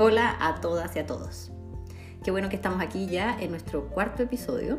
Hola 0.00 0.36
a 0.38 0.60
todas 0.60 0.94
y 0.94 1.00
a 1.00 1.06
todos. 1.06 1.50
Qué 2.22 2.30
bueno 2.30 2.48
que 2.48 2.54
estamos 2.54 2.80
aquí 2.80 3.08
ya 3.08 3.36
en 3.40 3.50
nuestro 3.50 3.88
cuarto 3.88 4.22
episodio. 4.22 4.78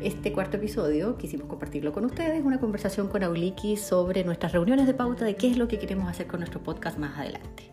Este 0.00 0.32
cuarto 0.32 0.56
episodio 0.56 1.18
quisimos 1.18 1.46
compartirlo 1.46 1.92
con 1.92 2.06
ustedes, 2.06 2.42
una 2.42 2.58
conversación 2.58 3.08
con 3.08 3.22
Auliki 3.22 3.76
sobre 3.76 4.24
nuestras 4.24 4.52
reuniones 4.52 4.86
de 4.86 4.94
pauta 4.94 5.26
de 5.26 5.36
qué 5.36 5.50
es 5.50 5.58
lo 5.58 5.68
que 5.68 5.78
queremos 5.78 6.08
hacer 6.08 6.26
con 6.26 6.40
nuestro 6.40 6.62
podcast 6.62 6.96
más 6.96 7.18
adelante. 7.18 7.70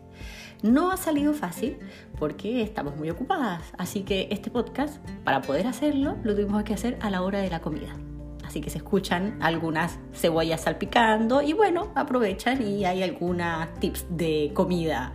No 0.60 0.90
ha 0.90 0.98
salido 0.98 1.32
fácil 1.32 1.78
porque 2.18 2.60
estamos 2.60 2.96
muy 2.96 3.08
ocupadas, 3.08 3.62
así 3.78 4.02
que 4.02 4.28
este 4.30 4.50
podcast, 4.50 4.98
para 5.24 5.40
poder 5.40 5.66
hacerlo, 5.66 6.18
lo 6.22 6.34
tuvimos 6.34 6.64
que 6.64 6.74
hacer 6.74 6.98
a 7.00 7.08
la 7.08 7.22
hora 7.22 7.38
de 7.38 7.48
la 7.48 7.62
comida. 7.62 7.96
Así 8.44 8.60
que 8.60 8.68
se 8.68 8.76
escuchan 8.76 9.38
algunas 9.40 9.98
cebollas 10.12 10.60
salpicando 10.60 11.40
y 11.40 11.54
bueno, 11.54 11.92
aprovechan 11.94 12.60
y 12.60 12.84
hay 12.84 13.02
algunas 13.02 13.72
tips 13.80 14.04
de 14.10 14.50
comida 14.52 15.14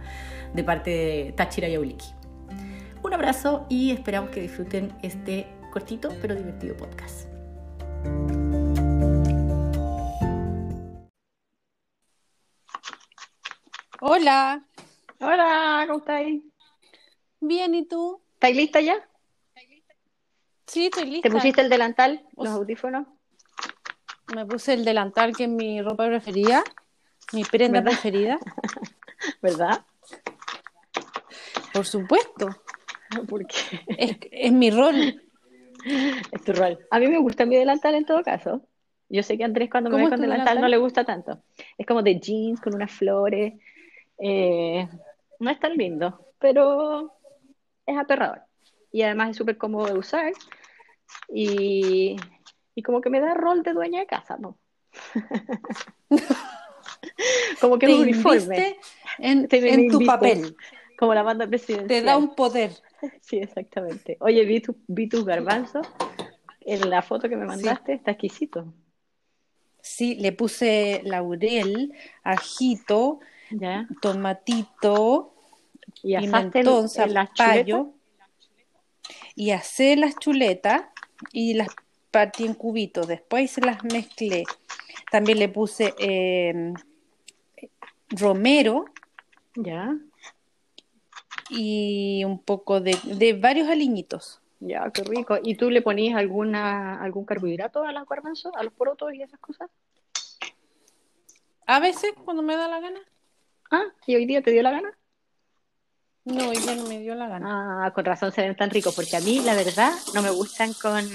de 0.53 0.63
parte 0.63 0.89
de 0.89 1.33
Tachira 1.35 1.67
y 1.67 1.75
Auliki. 1.75 2.07
Un 3.01 3.13
abrazo 3.13 3.65
y 3.69 3.91
esperamos 3.91 4.29
que 4.31 4.41
disfruten 4.41 4.93
este 5.03 5.47
cortito 5.71 6.09
pero 6.21 6.35
divertido 6.35 6.75
podcast. 6.75 7.27
Hola. 14.01 14.65
Hola, 15.19 15.83
¿cómo 15.87 15.99
estáis? 15.99 16.41
Bien, 17.41 17.75
¿y 17.75 17.85
tú? 17.85 18.21
¿Estáis 18.33 18.55
lista 18.55 18.81
ya? 18.81 18.95
Sí, 20.67 20.85
estoy 20.85 21.05
lista. 21.05 21.27
¿Te 21.27 21.35
pusiste 21.35 21.61
el 21.61 21.69
delantal, 21.69 22.25
los 22.37 22.47
audífonos? 22.49 23.07
Me 24.35 24.45
puse 24.45 24.73
el 24.73 24.85
delantal, 24.85 25.35
que 25.35 25.45
es 25.45 25.49
mi 25.49 25.81
ropa 25.81 26.05
preferida, 26.05 26.63
mi 27.33 27.43
prenda 27.43 27.79
¿Verdad? 27.79 27.91
preferida. 27.91 28.39
¿Verdad? 29.41 29.85
Por 31.79 31.85
supuesto. 31.85 32.49
Porque 33.29 33.55
Es, 33.97 34.17
es 34.31 34.51
mi 34.51 34.69
rol. 34.69 34.95
es 36.31 36.43
tu 36.43 36.51
rol. 36.51 36.77
A 36.91 36.99
mí 36.99 37.07
me 37.07 37.19
gusta 37.19 37.45
mi 37.45 37.55
delantal 37.55 37.95
en 37.95 38.05
todo 38.05 38.21
caso. 38.21 38.61
Yo 39.07 39.23
sé 39.23 39.37
que 39.37 39.45
Andrés 39.45 39.69
cuando 39.71 39.89
me 39.89 39.93
¿Cómo 39.95 40.05
ve 40.05 40.09
con 40.09 40.19
delantal, 40.19 40.55
delantal? 40.55 40.61
no 40.61 40.67
le 40.67 40.77
gusta 40.77 41.05
tanto. 41.05 41.41
Es 41.77 41.85
como 41.85 42.03
de 42.03 42.19
jeans 42.19 42.59
con 42.59 42.75
unas 42.75 42.91
flores. 42.91 43.53
Eh, 44.17 44.89
no 45.39 45.49
es 45.49 45.57
tan 45.61 45.77
lindo, 45.77 46.33
pero 46.37 47.13
es 47.85 47.97
aterrador. 47.97 48.41
Y 48.91 49.03
además 49.03 49.29
es 49.29 49.37
súper 49.37 49.57
cómodo 49.57 49.85
de 49.85 49.97
usar. 49.97 50.33
Y, 51.33 52.17
y 52.75 52.83
como 52.83 52.99
que 52.99 53.09
me 53.09 53.21
da 53.21 53.33
rol 53.35 53.63
de 53.63 53.71
dueña 53.71 54.01
de 54.01 54.05
casa, 54.05 54.35
¿no? 54.37 54.57
como 57.61 57.79
que 57.79 57.85
es 57.85 57.93
un 57.93 58.01
uniforme. 58.01 58.77
en, 59.17 59.47
Te- 59.47 59.61
me 59.61 59.69
en 59.69 59.75
tu 59.89 60.01
inviste. 60.01 60.05
papel. 60.05 60.55
Como 60.99 61.13
la 61.13 61.23
banda 61.23 61.47
presidencial. 61.47 61.87
Te 61.87 62.01
da 62.01 62.17
un 62.17 62.35
poder. 62.35 62.71
Sí, 63.21 63.37
exactamente. 63.37 64.17
Oye, 64.19 64.43
vi, 64.43 64.59
tu, 64.59 64.75
vi 64.87 65.07
tus 65.07 65.23
garbanzos 65.23 65.87
en 66.59 66.89
la 66.89 67.01
foto 67.01 67.29
que 67.29 67.37
me 67.37 67.45
mandaste, 67.45 67.93
está 67.93 68.11
exquisito. 68.11 68.73
Sí, 69.81 70.15
le 70.15 70.33
puse 70.33 70.99
laurel, 71.05 71.93
ajito, 72.21 73.21
¿Ya? 73.51 73.87
tomatito, 74.01 75.33
Y 76.03 76.17
pimentón, 76.17 76.89
zapallo. 76.89 77.93
Y 79.33 79.51
asé 79.51 79.95
las 79.95 80.17
chuletas 80.17 80.81
y 81.31 81.53
las 81.53 81.69
partí 82.11 82.45
en 82.45 82.55
cubitos. 82.55 83.07
Después 83.07 83.51
se 83.51 83.61
las 83.61 83.81
mezclé. 83.85 84.43
También 85.09 85.39
le 85.39 85.47
puse 85.47 85.93
eh, 85.97 86.73
romero 88.09 88.87
¿Ya? 89.55 89.95
Y 91.49 92.23
un 92.25 92.39
poco 92.39 92.79
de, 92.81 92.97
de 93.03 93.33
varios 93.33 93.67
aliñitos. 93.69 94.39
Ya, 94.59 94.89
qué 94.91 95.03
rico. 95.03 95.37
¿Y 95.41 95.55
tú 95.55 95.69
le 95.69 95.81
ponías 95.81 96.17
alguna, 96.17 97.01
algún 97.01 97.25
carbohidrato 97.25 97.83
a 97.83 97.91
los 97.93 98.07
garbanzos, 98.07 98.51
a 98.55 98.63
los 98.63 98.73
porotos 98.73 99.13
y 99.13 99.21
esas 99.21 99.39
cosas? 99.39 99.69
A 101.65 101.79
veces, 101.79 102.13
cuando 102.25 102.43
me 102.43 102.55
da 102.55 102.67
la 102.67 102.79
gana. 102.79 102.99
Ah, 103.71 103.85
¿y 104.07 104.15
hoy 104.15 104.25
día 104.25 104.41
te 104.41 104.51
dio 104.51 104.63
la 104.63 104.71
gana? 104.71 104.91
No, 106.25 106.49
hoy 106.49 106.57
día 106.57 106.75
no 106.75 106.83
me 106.87 106.99
dio 106.99 107.15
la 107.15 107.27
gana. 107.27 107.85
Ah, 107.85 107.93
con 107.93 108.03
razón 108.05 108.31
se 108.31 108.41
ven 108.41 108.55
tan 108.55 108.69
ricos, 108.69 108.93
porque 108.95 109.15
a 109.15 109.21
mí, 109.21 109.39
la 109.39 109.53
verdad, 109.55 109.93
no 110.13 110.21
me 110.21 110.29
gustan 110.31 110.73
con, 110.73 111.07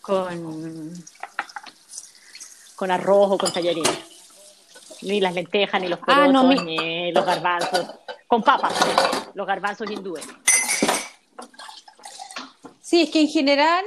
con, 0.00 0.92
con 2.76 2.90
arroz 2.90 3.32
o 3.32 3.38
con 3.38 3.52
tallarines. 3.52 3.98
Ni 5.02 5.20
las 5.20 5.34
lentejas, 5.34 5.80
ni 5.80 5.88
los 5.88 5.98
Ah, 6.02 6.04
porotos, 6.06 6.32
no, 6.32 6.44
mi- 6.44 6.60
ni 6.60 7.12
los 7.12 7.24
garbanzos. 7.26 7.86
Con 8.26 8.42
papas, 8.42 8.74
los 9.34 9.46
garbanzos 9.46 9.90
hindúes. 9.90 10.26
Sí, 12.80 13.02
es 13.02 13.10
que 13.10 13.20
en 13.20 13.28
general 13.28 13.84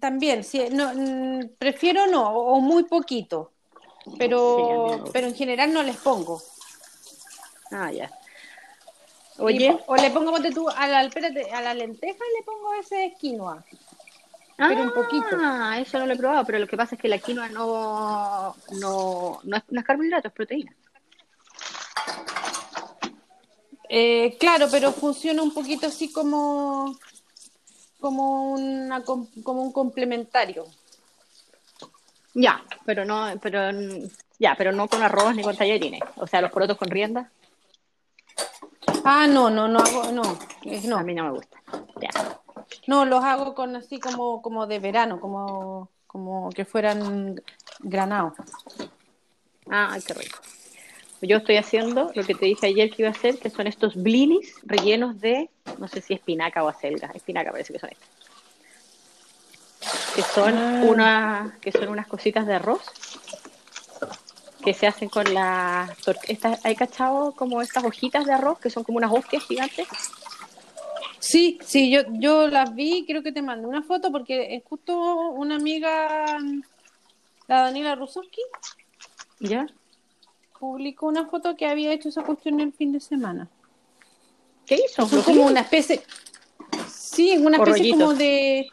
también, 0.00 0.44
sí, 0.44 0.68
no, 0.70 0.92
mm, 0.94 1.56
prefiero 1.58 2.06
no, 2.06 2.30
o 2.30 2.60
muy 2.60 2.84
poquito. 2.84 3.52
Pero, 4.18 5.04
pero 5.12 5.28
en 5.28 5.34
general 5.34 5.72
no 5.72 5.82
les 5.82 5.96
pongo. 5.96 6.42
Ah, 7.70 7.90
ya. 7.92 8.10
Y- 9.38 9.42
Oye, 9.42 9.78
o 9.86 9.96
le 9.96 10.10
pongo, 10.10 10.30
ponte 10.32 10.50
tú, 10.50 10.68
a 10.68 10.86
la, 10.86 11.04
espérate, 11.04 11.50
a 11.52 11.60
la 11.62 11.74
lenteja 11.74 12.18
le 12.36 12.44
pongo 12.44 12.74
ese 12.74 13.14
quinoa. 13.18 13.64
pero 14.56 14.82
un 14.82 14.92
poquito. 14.92 15.26
Ah, 15.40 15.78
eso 15.80 15.98
no 15.98 16.06
lo 16.06 16.12
he 16.14 16.16
probado, 16.16 16.44
pero 16.44 16.58
lo 16.58 16.66
que 16.66 16.76
pasa 16.76 16.96
es 16.96 17.00
que 17.00 17.08
la 17.08 17.18
quinoa 17.18 17.48
no, 17.48 18.54
no, 18.72 19.40
no, 19.42 19.56
es, 19.56 19.62
no 19.68 19.80
es 19.80 19.86
carbohidrato, 19.86 20.28
es 20.28 20.34
proteína. 20.34 20.72
Eh, 23.94 24.38
claro, 24.40 24.68
pero 24.70 24.90
funciona 24.90 25.42
un 25.42 25.52
poquito 25.52 25.86
así 25.86 26.10
como, 26.10 26.96
como, 28.00 28.52
una, 28.52 29.04
com- 29.04 29.28
como 29.42 29.60
un 29.60 29.70
complementario. 29.70 30.64
Ya, 32.32 32.64
pero 32.86 33.04
no, 33.04 33.26
pero 33.42 33.70
ya, 34.38 34.54
pero 34.56 34.72
no 34.72 34.88
con 34.88 35.02
arroz 35.02 35.34
ni 35.36 35.42
con 35.42 35.54
tallarines. 35.54 36.00
O 36.16 36.26
sea, 36.26 36.40
los 36.40 36.50
porotos 36.50 36.78
con 36.78 36.88
rienda, 36.88 37.30
Ah, 39.04 39.26
no, 39.26 39.50
no, 39.50 39.68
no 39.68 39.80
hago, 39.80 40.10
no, 40.10 40.22
no, 40.84 40.96
a 40.96 41.02
mí 41.02 41.12
no 41.14 41.24
me 41.24 41.30
gusta. 41.32 41.58
Ya. 42.00 42.10
no, 42.86 43.04
los 43.04 43.22
hago 43.22 43.54
con 43.54 43.76
así 43.76 44.00
como, 44.00 44.40
como 44.40 44.66
de 44.66 44.78
verano, 44.78 45.20
como, 45.20 45.90
como 46.06 46.48
que 46.50 46.64
fueran 46.64 47.42
granados. 47.80 48.32
Ah, 49.68 49.98
qué 50.06 50.14
rico. 50.14 50.38
Yo 51.22 51.36
estoy 51.36 51.56
haciendo 51.56 52.10
lo 52.14 52.24
que 52.24 52.34
te 52.34 52.46
dije 52.46 52.66
ayer 52.66 52.90
que 52.90 53.02
iba 53.02 53.08
a 53.08 53.12
hacer, 53.12 53.38
que 53.38 53.48
son 53.48 53.68
estos 53.68 53.94
blinis 53.94 54.56
rellenos 54.64 55.20
de, 55.20 55.48
no 55.78 55.86
sé 55.86 56.00
si 56.00 56.14
espinaca 56.14 56.64
o 56.64 56.68
acelga, 56.68 57.12
espinaca 57.14 57.52
parece 57.52 57.72
que 57.72 57.78
son 57.78 57.90
estos. 57.90 58.08
Que 60.16 60.22
son 60.22 60.54
Ah. 60.58 60.80
una, 60.84 61.58
que 61.60 61.70
son 61.70 61.88
unas 61.88 62.08
cositas 62.08 62.44
de 62.46 62.54
arroz 62.54 62.82
que 64.64 64.74
se 64.74 64.86
hacen 64.86 65.08
con 65.08 65.32
las 65.32 65.90
estas, 66.28 66.64
¿hay 66.64 66.76
cachado 66.76 67.32
como 67.32 67.62
estas 67.62 67.84
hojitas 67.84 68.26
de 68.26 68.32
arroz 68.32 68.58
que 68.60 68.70
son 68.70 68.84
como 68.84 68.98
unas 68.98 69.12
hostias 69.12 69.44
gigantes? 69.44 69.86
Sí, 71.18 71.58
sí, 71.64 71.90
yo, 71.90 72.02
yo 72.10 72.48
las 72.48 72.74
vi, 72.74 73.04
creo 73.06 73.22
que 73.22 73.32
te 73.32 73.42
mandé 73.42 73.66
una 73.66 73.82
foto 73.82 74.10
porque 74.10 74.54
es 74.56 74.62
justo 74.64 74.96
una 75.30 75.54
amiga, 75.54 76.38
la 77.46 77.62
Daniela 77.62 77.94
Rusowski, 77.94 78.40
¿Ya? 79.40 79.66
Publicó 80.66 81.06
una 81.08 81.26
foto 81.26 81.56
que 81.56 81.66
había 81.66 81.92
hecho 81.92 82.08
esa 82.08 82.22
cuestión 82.22 82.60
el 82.60 82.72
fin 82.72 82.92
de 82.92 83.00
semana. 83.00 83.48
¿Qué 84.64 84.76
hizo? 84.76 85.08
Son 85.08 85.16
¿Los 85.16 85.24
como 85.24 85.46
una 85.46 85.62
especie, 85.62 86.00
sí, 86.86 87.36
una 87.36 87.56
especie 87.56 87.90
como 87.90 88.14
de, 88.14 88.68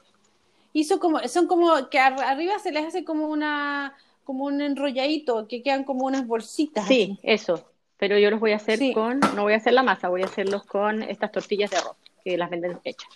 hizo 0.71 0.99
como, 0.99 1.17
son 1.27 1.47
como 1.47 1.89
que 1.89 1.97
ar- 1.97 2.21
arriba 2.21 2.59
se 2.59 2.71
les 2.71 2.85
hace 2.85 3.03
como 3.03 3.27
una, 3.27 3.97
como 4.23 4.45
un 4.45 4.61
enrolladito, 4.61 5.47
que 5.47 5.63
quedan 5.63 5.83
como 5.83 6.05
unas 6.05 6.27
bolsitas. 6.27 6.87
Sí, 6.87 7.17
eso. 7.23 7.71
Pero 7.97 8.19
yo 8.19 8.29
los 8.29 8.39
voy 8.39 8.51
a 8.51 8.57
hacer 8.57 8.77
Sí. 8.77 8.93
con, 8.93 9.19
no 9.35 9.41
voy 9.41 9.53
a 9.53 9.57
hacer 9.57 9.73
la 9.73 9.81
masa, 9.81 10.09
voy 10.09 10.21
a 10.21 10.25
hacerlos 10.25 10.67
con 10.67 11.01
estas 11.01 11.31
tortillas 11.31 11.71
de 11.71 11.77
arroz, 11.77 11.97
que 12.23 12.37
las 12.37 12.51
venden 12.51 12.77
hechas. 12.83 13.09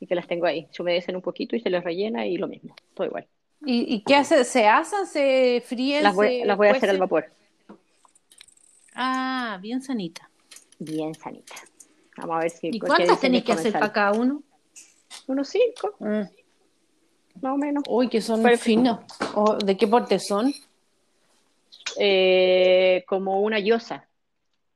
Y 0.00 0.06
que 0.06 0.14
las 0.14 0.26
tengo 0.26 0.46
ahí. 0.46 0.68
Se 0.70 0.80
humedecen 0.80 1.16
un 1.16 1.22
poquito 1.22 1.54
y 1.54 1.60
se 1.60 1.68
les 1.68 1.84
rellena 1.84 2.26
y 2.26 2.38
lo 2.38 2.48
mismo, 2.48 2.74
todo 2.94 3.06
igual. 3.08 3.26
¿Y, 3.66 3.94
y 3.94 4.00
qué 4.04 4.14
hace? 4.14 4.42
¿Se 4.44 4.66
asan? 4.66 5.06
¿Se 5.06 5.62
fríen? 5.66 6.02
Las 6.02 6.14
voy, 6.14 6.40
se 6.40 6.46
las 6.46 6.56
voy 6.56 6.68
a 6.68 6.72
hacer 6.72 6.88
al 6.88 6.96
vapor. 6.98 7.26
Ah, 8.94 9.58
bien 9.60 9.82
sanita. 9.82 10.30
Bien 10.78 11.14
sanita. 11.14 11.54
Vamos 12.16 12.36
a 12.36 12.38
ver 12.40 12.50
si. 12.50 12.68
¿Y 12.72 12.78
cuántas 12.78 13.20
tenéis 13.20 13.44
que 13.44 13.52
hacer 13.52 13.72
para 13.72 13.92
cada 13.92 14.12
uno? 14.12 14.42
Unos 15.26 15.48
cinco, 15.48 15.94
Mm. 15.98 16.22
más 17.42 17.52
o 17.54 17.56
menos. 17.56 17.84
Uy, 17.88 18.08
que 18.08 18.20
son 18.20 18.44
finos. 18.58 19.00
¿O 19.34 19.56
¿De 19.56 19.76
qué 19.76 19.86
porte 19.86 20.18
son? 20.18 20.52
Eh, 21.98 23.04
como 23.06 23.40
una 23.40 23.58
yosa 23.58 24.08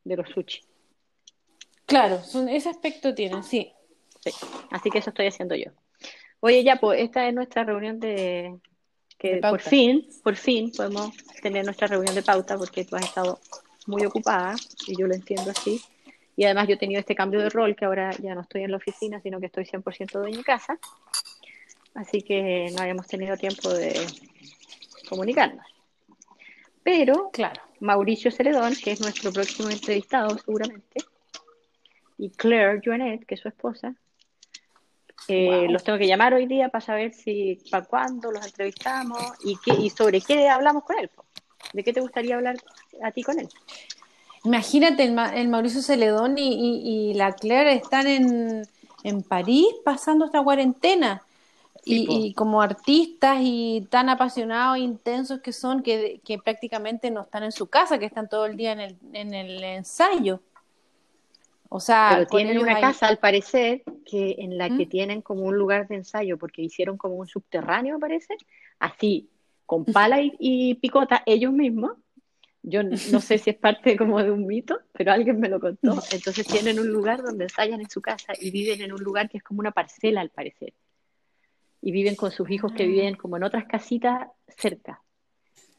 de 0.04 0.16
los 0.16 0.28
sushi. 0.30 0.60
Claro, 1.86 2.22
son, 2.22 2.48
ese 2.48 2.68
aspecto 2.68 3.14
tienen, 3.14 3.42
sí. 3.42 3.72
Sí. 4.20 4.30
Así 4.70 4.90
que 4.90 4.98
eso 4.98 5.10
estoy 5.10 5.26
haciendo 5.26 5.54
yo. 5.54 5.70
Oye, 6.40 6.62
ya, 6.62 6.76
pues 6.76 7.00
esta 7.00 7.26
es 7.26 7.34
nuestra 7.34 7.64
reunión 7.64 7.98
de 7.98 8.58
que 9.16 9.38
por 9.38 9.60
fin, 9.60 10.06
por 10.22 10.36
fin 10.36 10.70
podemos 10.70 11.10
tener 11.42 11.64
nuestra 11.64 11.88
reunión 11.88 12.14
de 12.14 12.22
pauta 12.22 12.56
porque 12.56 12.84
tú 12.84 12.94
has 12.94 13.04
estado 13.04 13.40
muy 13.88 14.04
ocupada 14.04 14.54
y 14.86 14.96
yo 14.96 15.06
lo 15.06 15.14
entiendo 15.14 15.50
así. 15.50 15.80
Y 16.36 16.44
además 16.44 16.68
yo 16.68 16.74
he 16.74 16.78
tenido 16.78 17.00
este 17.00 17.16
cambio 17.16 17.40
de 17.40 17.50
rol, 17.50 17.74
que 17.74 17.84
ahora 17.84 18.12
ya 18.22 18.34
no 18.34 18.42
estoy 18.42 18.62
en 18.62 18.70
la 18.70 18.76
oficina, 18.76 19.20
sino 19.20 19.40
que 19.40 19.46
estoy 19.46 19.64
100% 19.64 20.20
de 20.20 20.30
mi 20.30 20.44
casa. 20.44 20.78
Así 21.94 22.22
que 22.22 22.70
no 22.76 22.82
habíamos 22.82 23.08
tenido 23.08 23.36
tiempo 23.36 23.70
de 23.70 24.06
comunicarnos. 25.08 25.66
Pero 26.84 27.30
Claro. 27.32 27.60
Mauricio 27.80 28.30
Celedón, 28.30 28.74
que 28.76 28.92
es 28.92 29.00
nuestro 29.00 29.32
próximo 29.32 29.68
entrevistado 29.68 30.38
seguramente, 30.38 31.00
y 32.18 32.30
Claire 32.30 32.80
Joanet, 32.84 33.26
que 33.26 33.34
es 33.34 33.40
su 33.40 33.48
esposa, 33.48 33.94
eh, 35.28 35.62
Wow. 35.62 35.72
los 35.72 35.82
tengo 35.84 35.98
que 35.98 36.06
llamar 36.06 36.34
hoy 36.34 36.46
día 36.46 36.68
para 36.68 36.84
saber 36.84 37.12
si 37.12 37.60
para 37.70 37.84
cuándo 37.84 38.30
los 38.30 38.44
entrevistamos 38.46 39.20
y, 39.44 39.56
qué, 39.64 39.72
y 39.74 39.90
sobre 39.90 40.20
qué 40.20 40.48
hablamos 40.48 40.84
con 40.84 40.98
él. 40.98 41.10
¿De 41.72 41.82
qué 41.82 41.92
te 41.92 42.00
gustaría 42.00 42.36
hablar 42.36 42.56
a 43.02 43.10
ti 43.12 43.22
con 43.22 43.38
él? 43.38 43.48
Imagínate, 44.44 45.04
el, 45.04 45.12
Ma- 45.12 45.34
el 45.34 45.48
Mauricio 45.48 45.82
Celedón 45.82 46.38
y, 46.38 46.48
y- 46.54 47.10
y 47.10 47.14
la 47.14 47.32
Claire 47.32 47.72
están 47.72 48.06
en, 48.06 48.62
en 49.04 49.22
París 49.22 49.66
pasando 49.84 50.24
esta 50.26 50.42
cuarentena. 50.42 51.22
Sí, 51.84 52.04
Y, 52.08 52.34
como 52.34 52.60
artistas 52.60 53.38
y 53.40 53.86
tan 53.90 54.10
apasionados 54.10 54.76
e 54.76 54.80
intensos 54.80 55.40
que 55.40 55.52
son, 55.52 55.82
que, 55.82 56.20
que 56.24 56.38
prácticamente 56.38 57.10
no 57.10 57.22
están 57.22 57.44
en 57.44 57.52
su 57.52 57.66
casa, 57.66 57.98
que 57.98 58.04
están 58.06 58.28
todo 58.28 58.44
el 58.46 58.56
día 58.56 58.72
en 58.72 58.80
el, 58.80 58.96
en 59.14 59.32
el 59.34 59.64
ensayo. 59.64 60.40
O 61.70 61.80
sea, 61.80 62.10
Pero 62.16 62.26
tienen 62.26 62.58
una 62.58 62.76
hay- 62.76 62.82
casa, 62.82 63.08
al 63.08 63.18
parecer, 63.18 63.82
que 64.04 64.36
en 64.38 64.56
la 64.58 64.68
que 64.68 64.84
¿Mm? 64.86 64.88
tienen 64.90 65.22
como 65.22 65.42
un 65.42 65.56
lugar 65.56 65.88
de 65.88 65.96
ensayo, 65.96 66.38
porque 66.38 66.62
hicieron 66.62 66.96
como 66.96 67.14
un 67.16 67.26
subterráneo, 67.26 67.98
parece, 67.98 68.34
así, 68.78 69.28
con 69.66 69.84
pala 69.84 70.20
y, 70.20 70.32
y 70.38 70.74
picota 70.74 71.22
ellos 71.26 71.52
mismos. 71.52 71.92
Yo 72.62 72.82
no 72.82 73.20
sé 73.20 73.38
si 73.38 73.50
es 73.50 73.56
parte 73.56 73.96
como 73.96 74.22
de 74.22 74.30
un 74.30 74.46
mito, 74.46 74.78
pero 74.92 75.12
alguien 75.12 75.38
me 75.40 75.48
lo 75.48 75.60
contó. 75.60 75.78
Entonces 76.12 76.46
tienen 76.46 76.78
un 76.80 76.88
lugar 76.88 77.22
donde 77.22 77.44
ensayan 77.44 77.80
en 77.80 77.88
su 77.88 78.00
casa 78.02 78.32
y 78.40 78.50
viven 78.50 78.80
en 78.82 78.92
un 78.92 79.02
lugar 79.02 79.28
que 79.28 79.38
es 79.38 79.44
como 79.44 79.60
una 79.60 79.70
parcela, 79.70 80.20
al 80.20 80.30
parecer. 80.30 80.74
Y 81.80 81.92
viven 81.92 82.16
con 82.16 82.30
sus 82.32 82.50
hijos 82.50 82.72
que 82.72 82.82
Ah. 82.82 82.86
viven 82.86 83.14
como 83.14 83.36
en 83.36 83.44
otras 83.44 83.64
casitas 83.66 84.28
cerca. 84.48 85.00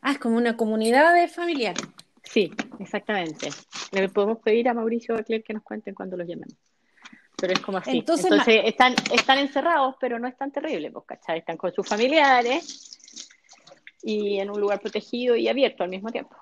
Ah, 0.01 0.11
es 0.13 0.19
como 0.19 0.37
una 0.37 0.55
comunidad 0.55 1.13
de 1.13 1.27
familiares. 1.27 1.83
Sí, 2.23 2.51
exactamente. 2.79 3.49
Le 3.91 4.07
podemos 4.09 4.39
pedir 4.39 4.69
a 4.69 4.73
Mauricio 4.73 5.15
o 5.15 5.17
a 5.19 5.23
Claire 5.23 5.43
que 5.43 5.53
nos 5.53 5.63
cuenten 5.63 5.93
cuando 5.93 6.15
los 6.15 6.27
llamemos. 6.27 6.55
Pero 7.35 7.53
es 7.53 7.59
como 7.59 7.77
así. 7.79 7.97
Entonces, 7.97 8.25
Entonces, 8.31 8.61
están, 8.65 8.93
están 9.13 9.39
encerrados, 9.39 9.95
pero 9.99 10.19
no 10.19 10.27
es 10.27 10.37
tan 10.37 10.51
terrible, 10.51 10.91
pues, 10.91 11.05
¿cachai? 11.05 11.39
Están 11.39 11.57
con 11.57 11.73
sus 11.73 11.87
familiares 11.87 12.97
y 14.01 14.39
en 14.39 14.49
un 14.49 14.59
lugar 14.61 14.79
protegido 14.79 15.35
y 15.35 15.47
abierto 15.49 15.83
al 15.83 15.89
mismo 15.89 16.09
tiempo. 16.11 16.35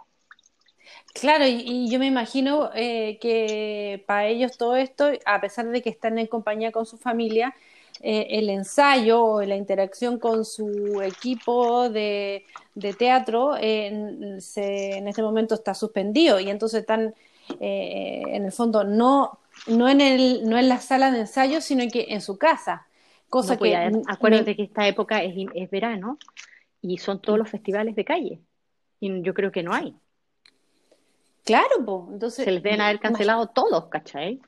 Claro, 1.20 1.46
y, 1.48 1.64
y 1.66 1.90
yo 1.92 1.98
me 1.98 2.06
imagino 2.06 2.70
eh, 2.76 3.18
que 3.20 4.04
para 4.06 4.28
ellos 4.28 4.56
todo 4.56 4.76
esto, 4.76 5.10
a 5.26 5.42
pesar 5.42 5.68
de 5.70 5.82
que 5.82 5.90
están 5.90 6.20
en 6.20 6.28
compañía 6.28 6.72
con 6.72 6.86
su 6.86 6.98
familia, 7.00 7.56
eh, 8.02 8.28
el 8.32 8.50
ensayo 8.52 9.24
o 9.24 9.42
la 9.42 9.56
interacción 9.56 10.20
con 10.20 10.46
su 10.46 11.02
equipo 11.04 11.90
de, 11.90 12.46
de 12.76 12.94
teatro 12.94 13.56
eh, 13.60 14.36
se- 14.40 14.98
en 14.98 15.08
este 15.08 15.24
momento 15.24 15.56
está 15.56 15.74
suspendido 15.74 16.40
y 16.40 16.50
entonces 16.52 16.82
están 16.82 17.16
eh, 17.60 18.22
en 18.36 18.46
el 18.46 18.52
fondo 18.52 18.84
no, 18.84 19.40
no, 19.66 19.90
en 19.90 20.02
el, 20.02 20.48
no 20.48 20.58
en 20.60 20.70
la 20.70 20.80
sala 20.80 21.10
de 21.12 21.22
ensayo, 21.22 21.62
sino 21.62 21.84
que 21.92 22.06
en 22.10 22.22
su 22.22 22.38
casa. 22.38 22.88
Cosa 23.30 23.56
No, 23.56 23.58
pues, 23.58 23.74
que 23.74 23.92
acuérdate 24.08 24.56
que 24.56 24.64
esta 24.64 24.88
época 24.88 25.24
es, 25.24 25.34
es 25.56 25.70
verano 25.72 26.20
y 26.82 26.98
son 27.00 27.22
todos 27.22 27.40
los 27.40 27.50
festivales 27.50 27.96
de 27.96 28.06
calle. 28.06 28.42
Y 29.02 29.22
yo 29.24 29.34
creo 29.36 29.52
que 29.52 29.64
no 29.64 29.74
hay. 29.74 29.96
Claro, 31.48 31.84
po. 31.86 32.10
entonces 32.12 32.44
Se 32.46 32.52
les 32.52 32.62
deben 32.62 32.82
haber 32.82 33.00
cancelado 33.00 33.48
todos, 33.48 33.86
¿cachai? 33.86 34.40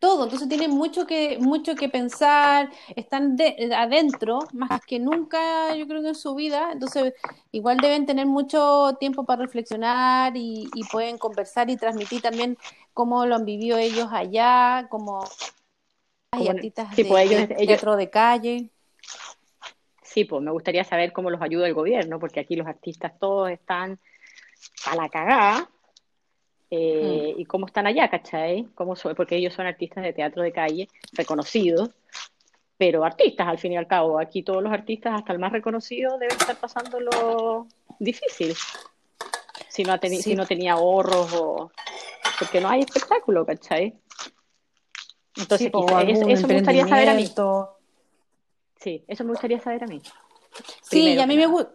todo, 0.00 0.24
entonces 0.24 0.48
tienen 0.48 0.72
mucho 0.72 1.06
que, 1.06 1.38
mucho 1.38 1.76
que 1.76 1.88
pensar, 1.88 2.68
están 2.96 3.36
de- 3.36 3.70
adentro, 3.72 4.40
más 4.52 4.84
que 4.84 4.98
nunca, 4.98 5.76
yo 5.76 5.86
creo 5.86 6.02
que 6.02 6.08
en 6.08 6.14
su 6.16 6.34
vida, 6.34 6.70
entonces 6.72 7.14
igual 7.52 7.76
deben 7.78 8.04
tener 8.04 8.26
mucho 8.26 8.96
tiempo 8.98 9.24
para 9.24 9.42
reflexionar 9.42 10.36
y, 10.36 10.68
y 10.74 10.82
pueden 10.90 11.18
conversar 11.18 11.70
y 11.70 11.76
transmitir 11.76 12.20
también 12.20 12.58
cómo 12.92 13.26
lo 13.26 13.36
han 13.36 13.44
vivido 13.44 13.78
ellos 13.78 14.08
allá, 14.10 14.88
como 14.90 15.22
hay 16.32 16.48
artistas 16.48 16.88
sí, 16.96 17.04
de, 17.04 17.08
pues, 17.08 17.24
ellos- 17.30 17.48
de 17.48 17.54
ellos- 17.54 17.66
teatro 17.68 17.94
de 17.94 18.10
calle. 18.10 18.70
Sí, 20.02 20.24
pues 20.24 20.42
me 20.42 20.50
gustaría 20.50 20.82
saber 20.82 21.12
cómo 21.12 21.30
los 21.30 21.40
ayuda 21.40 21.68
el 21.68 21.74
gobierno, 21.74 22.18
porque 22.18 22.40
aquí 22.40 22.56
los 22.56 22.66
artistas 22.66 23.12
todos 23.20 23.50
están 23.50 24.00
a 24.86 24.96
la 24.96 25.08
cagada. 25.08 25.70
Eh, 26.74 27.34
y 27.36 27.44
cómo 27.44 27.66
están 27.66 27.86
allá, 27.86 28.08
¿cachai? 28.08 28.66
Cómo 28.74 28.96
son- 28.96 29.14
porque 29.14 29.36
ellos 29.36 29.52
son 29.52 29.66
artistas 29.66 30.02
de 30.04 30.14
teatro 30.14 30.42
de 30.42 30.52
calle, 30.52 30.88
reconocidos, 31.12 31.90
pero 32.78 33.04
artistas 33.04 33.46
al 33.46 33.58
fin 33.58 33.72
y 33.72 33.76
al 33.76 33.86
cabo. 33.86 34.18
Aquí 34.18 34.42
todos 34.42 34.62
los 34.62 34.72
artistas, 34.72 35.12
hasta 35.14 35.34
el 35.34 35.38
más 35.38 35.52
reconocido, 35.52 36.16
deben 36.18 36.34
estar 36.34 36.56
pasándolo 36.56 37.66
difícil. 37.98 38.54
Si 39.68 39.84
no, 39.84 39.98
Sí. 40.00 40.22
si 40.22 40.34
no 40.34 40.46
tenía 40.46 40.72
ahorros 40.72 41.34
o... 41.34 41.70
Porque 42.38 42.60
no 42.62 42.70
hay 42.70 42.80
espectáculo, 42.80 43.44
¿cachai? 43.44 43.94
Entonces, 45.36 45.66
Sí, 45.66 45.70
quizá- 45.70 46.02
eso, 46.02 46.46
me 46.46 46.54
gustaría 46.54 46.86
saber 46.88 47.08
a 47.10 47.14
mí. 47.14 47.26
Sí, 48.80 49.04
eso 49.06 49.24
me 49.24 49.30
gustaría 49.30 49.60
saber 49.60 49.84
a 49.84 49.86
mí. 49.86 50.00
Sí, 50.02 50.90
Primero 50.90 51.20
y 51.20 51.22
a 51.22 51.26
mí 51.26 51.36
me 51.36 51.46
gusta. 51.46 51.72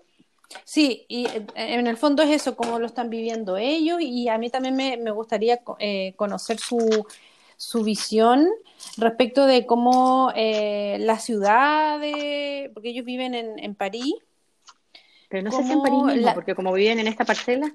Sí, 0.63 1.05
y 1.09 1.25
eh, 1.27 1.45
en 1.55 1.87
el 1.87 1.97
fondo 1.97 2.23
es 2.23 2.29
eso, 2.29 2.55
cómo 2.55 2.79
lo 2.79 2.85
están 2.85 3.09
viviendo 3.09 3.57
ellos, 3.57 3.99
y 4.01 4.29
a 4.29 4.37
mí 4.37 4.49
también 4.49 4.75
me, 4.75 4.97
me 4.97 5.11
gustaría 5.11 5.59
eh, 5.79 6.13
conocer 6.15 6.59
su, 6.59 7.05
su 7.57 7.83
visión 7.83 8.47
respecto 8.97 9.45
de 9.45 9.65
cómo 9.65 10.31
eh, 10.35 10.97
la 10.99 11.19
ciudad, 11.19 11.99
de, 11.99 12.71
porque 12.73 12.89
ellos 12.89 13.05
viven 13.05 13.33
en, 13.35 13.59
en 13.59 13.75
París, 13.75 14.13
Pero 15.29 15.43
no 15.43 15.51
sé 15.51 15.63
si 15.63 15.73
en 15.73 15.81
París 15.81 16.03
mismo, 16.03 16.21
la- 16.21 16.33
porque 16.33 16.55
como 16.55 16.71
viven 16.73 16.99
en 16.99 17.07
esta 17.07 17.25
parcela, 17.25 17.73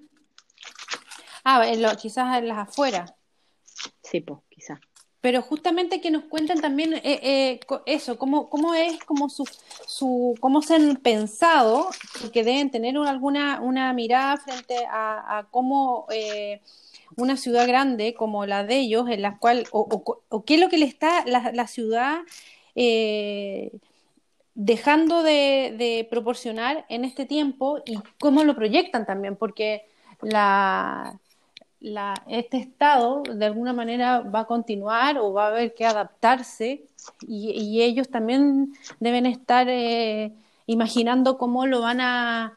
ah, 1.44 1.66
en 1.68 1.82
lo- 1.82 1.94
quizás 1.96 2.38
en 2.38 2.48
las 2.48 2.58
afueras, 2.68 3.12
sí, 4.02 4.20
pues, 4.20 4.40
quizá. 4.48 4.80
Pero 5.22 5.40
justamente 5.42 6.02
que 6.02 6.10
nos 6.10 6.24
cuenten 6.24 6.60
también 6.60 6.94
eh, 6.94 7.00
eh, 7.04 7.60
eso, 7.86 8.18
cómo, 8.18 8.50
cómo 8.50 8.74
es, 8.74 8.98
como 9.04 9.30
su, 9.30 9.44
su, 9.86 10.34
cómo 10.40 10.62
se 10.62 10.74
han 10.76 10.96
pensado, 10.96 11.88
porque 12.20 12.44
deben 12.44 12.70
tener 12.72 12.98
un- 12.98 13.06
alguna 13.06 13.60
una 13.62 13.92
mirada 13.94 14.36
frente 14.38 14.84
a, 14.90 15.46
cómo 15.52 16.06
eh, 16.12 16.60
una 17.16 17.36
ciudad 17.36 17.66
grande 17.68 18.14
como 18.14 18.46
la 18.46 18.64
de 18.64 18.78
ellos, 18.80 19.08
en 19.10 19.22
la 19.22 19.38
cual, 19.38 19.66
o, 19.72 20.44
qué 20.46 20.54
es 20.56 20.60
lo 20.60 20.68
que 20.68 20.78
le 20.78 20.86
está 20.86 21.24
la, 21.26 21.52
la 21.54 21.66
ciudad 21.68 22.20
eh, 22.74 23.72
dejando 24.54 25.22
de, 25.22 25.74
de 25.78 26.06
proporcionar 26.10 26.84
en 26.88 27.04
este 27.04 27.26
tiempo 27.26 27.80
y 27.86 27.98
cómo 28.20 28.44
lo 28.44 28.54
proyectan 28.54 29.06
también, 29.06 29.36
porque 29.36 29.86
la, 30.20 31.20
la, 31.82 32.14
este 32.28 32.58
estado 32.58 33.22
de 33.24 33.44
alguna 33.44 33.72
manera 33.72 34.20
va 34.20 34.40
a 34.40 34.46
continuar 34.46 35.18
o 35.18 35.32
va 35.32 35.46
a 35.46 35.48
haber 35.48 35.74
que 35.74 35.84
adaptarse 35.84 36.84
y, 37.26 37.50
y 37.50 37.82
ellos 37.82 38.08
también 38.08 38.72
deben 39.00 39.26
estar 39.26 39.68
eh, 39.68 40.32
imaginando 40.66 41.36
cómo 41.38 41.66
lo 41.66 41.80
van 41.80 42.00
a, 42.00 42.56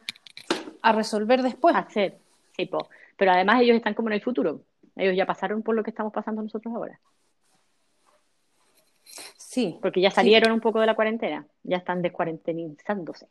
a 0.80 0.92
resolver 0.92 1.42
después. 1.42 1.74
Hacer, 1.74 2.18
sí, 2.56 2.66
po. 2.66 2.88
Pero 3.16 3.32
además 3.32 3.60
ellos 3.60 3.76
están 3.76 3.94
como 3.94 4.08
en 4.08 4.14
el 4.14 4.22
futuro. 4.22 4.62
Ellos 4.94 5.16
ya 5.16 5.26
pasaron 5.26 5.62
por 5.62 5.74
lo 5.74 5.82
que 5.82 5.90
estamos 5.90 6.12
pasando 6.12 6.42
nosotros 6.42 6.72
ahora. 6.74 7.00
Sí, 9.36 9.78
Porque 9.80 10.00
ya 10.00 10.10
salieron 10.10 10.52
un 10.52 10.60
poco 10.60 10.80
de 10.80 10.86
la 10.86 10.94
cuarentena. 10.94 11.46
Ya 11.62 11.78
están 11.78 12.02
descuarentenizándose. 12.02 13.26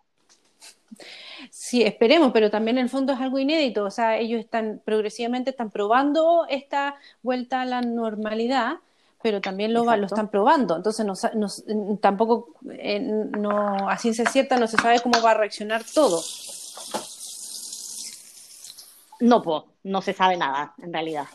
Sí, 1.52 1.84
esperemos, 1.84 2.32
pero 2.34 2.50
también 2.50 2.78
en 2.78 2.84
el 2.86 2.90
fondo 2.90 3.14
es 3.14 3.20
algo 3.20 3.40
inédito, 3.40 3.84
o 3.86 3.92
sea, 3.92 4.18
ellos 4.18 4.40
están 4.40 4.82
progresivamente 4.86 5.52
están 5.52 5.70
probando 5.72 6.46
esta 6.50 6.96
vuelta 7.22 7.62
a 7.62 7.66
la 7.66 7.82
normalidad, 7.82 8.76
pero 9.22 9.42
también 9.42 9.74
lo, 9.74 9.86
va- 9.86 9.98
lo 9.98 10.04
Exacto. 10.04 10.16
están 10.16 10.30
probando, 10.30 10.76
entonces 10.76 11.06
no, 11.06 11.16
sa- 11.16 11.32
no 11.34 11.48
s- 11.48 11.64
tampoco 12.02 12.54
eh, 12.72 13.00
no, 13.00 13.90
a 13.90 13.98
ciencia 13.98 14.26
cierta 14.26 14.58
no 14.58 14.68
se 14.68 14.78
sabe 14.78 15.00
cómo 15.02 15.22
va 15.22 15.32
a 15.32 15.34
reaccionar 15.36 15.84
todo. 15.94 16.22
No, 19.22 19.42
po, 19.42 19.66
no 19.84 20.02
se 20.02 20.14
sabe 20.14 20.38
nada, 20.38 20.74
en 20.82 20.92
realidad. 20.94 21.26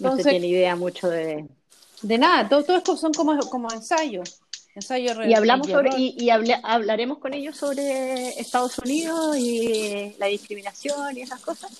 No 0.00 0.16
se 0.16 0.24
tiene 0.24 0.48
idea 0.48 0.74
mucho 0.76 1.08
de... 1.08 1.46
de 2.02 2.18
nada, 2.18 2.48
todo, 2.48 2.64
todo 2.64 2.76
esto 2.78 2.96
son 2.96 3.12
como, 3.12 3.38
como 3.48 3.70
ensayos, 3.72 4.40
Y 5.26 5.34
hablamos 5.34 5.68
sobre, 5.68 5.90
y, 5.96 6.14
y 6.18 6.30
habla- 6.30 6.60
hablaremos 6.62 7.18
con 7.18 7.32
ellos 7.34 7.56
sobre 7.56 8.28
Estados 8.38 8.78
Unidos 8.78 9.36
y 9.38 10.14
la 10.18 10.26
discriminación 10.26 11.16
y 11.16 11.22
esas 11.22 11.40
cosas. 11.40 11.72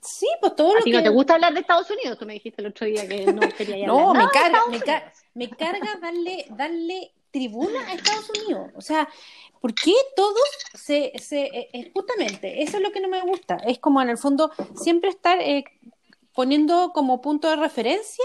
Sí, 0.00 0.26
pues 0.40 0.56
todo 0.56 0.72
¿A 0.72 0.78
lo 0.78 0.84
que... 0.84 0.92
no 0.92 1.02
te 1.02 1.08
gusta 1.10 1.34
hablar 1.34 1.52
de 1.52 1.60
Estados 1.60 1.90
Unidos? 1.90 2.18
Tú 2.18 2.24
me 2.24 2.32
dijiste 2.34 2.62
el 2.62 2.68
otro 2.68 2.86
día 2.86 3.06
que 3.06 3.26
no 3.32 3.42
querías 3.56 3.80
No, 3.86 4.10
hablar 4.10 4.14
me 4.14 4.18
nada 4.18 4.28
de 4.28 4.32
carga, 4.32 4.58
me, 4.60 4.66
Unidos. 4.68 4.84
ca- 4.84 5.12
me 5.34 5.50
carga 5.50 5.98
darle, 6.00 6.46
darle 6.50 7.12
tribuna 7.30 7.80
a 7.88 7.92
Estados 7.92 8.30
Unidos. 8.30 8.70
O 8.74 8.80
sea, 8.80 9.06
¿por 9.60 9.74
qué 9.74 9.92
todos 10.16 10.38
se, 10.72 11.12
se 11.18 11.42
eh, 11.42 11.68
eh, 11.74 11.90
justamente, 11.92 12.62
eso 12.62 12.78
es 12.78 12.82
lo 12.82 12.90
que 12.90 13.00
no 13.00 13.08
me 13.08 13.20
gusta. 13.20 13.56
Es 13.66 13.78
como 13.78 14.00
en 14.00 14.08
el 14.08 14.16
fondo 14.16 14.50
siempre 14.80 15.10
estar 15.10 15.38
eh, 15.42 15.64
poniendo 16.32 16.92
como 16.94 17.20
punto 17.20 17.50
de 17.50 17.56
referencia 17.56 18.24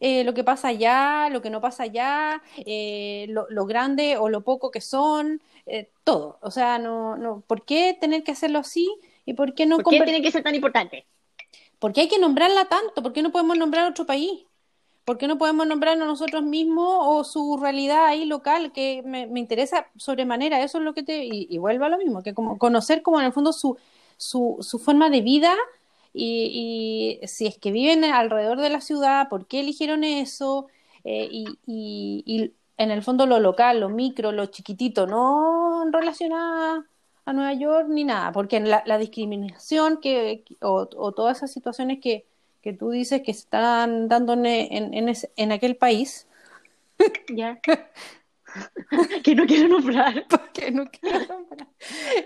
eh, 0.00 0.24
lo 0.24 0.34
que 0.34 0.44
pasa 0.44 0.68
allá, 0.68 1.28
lo 1.30 1.40
que 1.40 1.50
no 1.50 1.60
pasa 1.60 1.84
allá, 1.84 2.42
eh, 2.58 3.26
lo, 3.28 3.66
grande 3.66 4.16
o 4.18 4.28
lo 4.28 4.42
poco 4.42 4.70
que 4.70 4.80
son, 4.80 5.40
eh, 5.64 5.90
todo. 6.04 6.38
O 6.42 6.50
sea, 6.50 6.78
no, 6.78 7.16
no, 7.16 7.42
¿por 7.46 7.64
qué 7.64 7.96
tener 7.98 8.22
que 8.22 8.32
hacerlo 8.32 8.58
así? 8.58 8.94
¿Y 9.24 9.34
por 9.34 9.54
qué 9.54 9.66
no 9.66 9.78
¿Por 9.78 9.92
qué 9.92 10.02
tiene 10.02 10.22
que 10.22 10.30
ser 10.30 10.42
tan 10.42 10.54
importante? 10.54 11.06
¿Por 11.78 11.92
qué 11.92 12.02
hay 12.02 12.08
que 12.08 12.18
nombrarla 12.18 12.66
tanto? 12.66 13.02
¿Por 13.02 13.12
qué 13.12 13.22
no 13.22 13.32
podemos 13.32 13.56
nombrar 13.56 13.90
otro 13.90 14.06
país? 14.06 14.44
¿Por 15.04 15.18
qué 15.18 15.28
no 15.28 15.38
podemos 15.38 15.66
nombrarnos 15.66 16.06
nosotros 16.06 16.42
mismos 16.42 16.98
o 17.00 17.22
su 17.22 17.58
realidad 17.58 18.06
ahí 18.06 18.24
local 18.24 18.72
que 18.72 19.02
me, 19.04 19.26
me 19.26 19.40
interesa 19.40 19.86
sobremanera? 19.96 20.62
Eso 20.62 20.78
es 20.78 20.84
lo 20.84 20.94
que 20.94 21.04
te... 21.04 21.24
Y, 21.24 21.46
y 21.48 21.58
vuelvo 21.58 21.84
a 21.84 21.88
lo 21.88 21.98
mismo, 21.98 22.22
que 22.22 22.34
como 22.34 22.58
conocer 22.58 23.02
como 23.02 23.20
en 23.20 23.26
el 23.26 23.32
fondo 23.32 23.52
su, 23.52 23.76
su, 24.16 24.56
su 24.60 24.78
forma 24.78 25.08
de 25.08 25.20
vida 25.20 25.54
y, 26.16 27.20
si 27.26 27.46
es 27.46 27.58
que 27.58 27.70
viven 27.72 28.04
alrededor 28.04 28.58
de 28.58 28.70
la 28.70 28.80
ciudad, 28.80 29.28
por 29.28 29.46
qué 29.46 29.60
eligieron 29.60 30.04
eso, 30.04 30.68
eh, 31.04 31.28
y, 31.30 32.52
en 32.78 32.90
el 32.90 33.02
fondo 33.02 33.26
lo 33.26 33.38
local, 33.40 33.80
lo 33.80 33.88
micro, 33.88 34.32
lo 34.32 34.46
chiquitito, 34.46 35.06
no 35.06 35.84
relacionada 35.90 36.86
a 37.24 37.32
Nueva 37.32 37.54
York 37.54 37.88
ni 37.88 38.04
nada, 38.04 38.32
porque 38.32 38.60
la, 38.60 38.82
la 38.86 38.98
discriminación 38.98 39.98
que, 40.00 40.44
o, 40.60 40.86
todas 40.86 41.38
esas 41.38 41.52
situaciones 41.52 42.00
que, 42.00 42.26
que 42.62 42.72
tú 42.72 42.90
dices 42.90 43.22
que 43.22 43.30
están 43.30 44.08
dando 44.08 44.34
en, 44.34 44.46
en, 44.46 45.12
en 45.36 45.52
aquel 45.52 45.76
país, 45.76 46.26
ya 47.34 47.60
que 49.24 49.34
no 49.34 49.46
quiero 49.46 49.68
nombrar. 49.68 50.26
Porque 50.28 50.70
no 50.70 50.90
quiero 50.90 51.18
nombrar. 51.26 51.68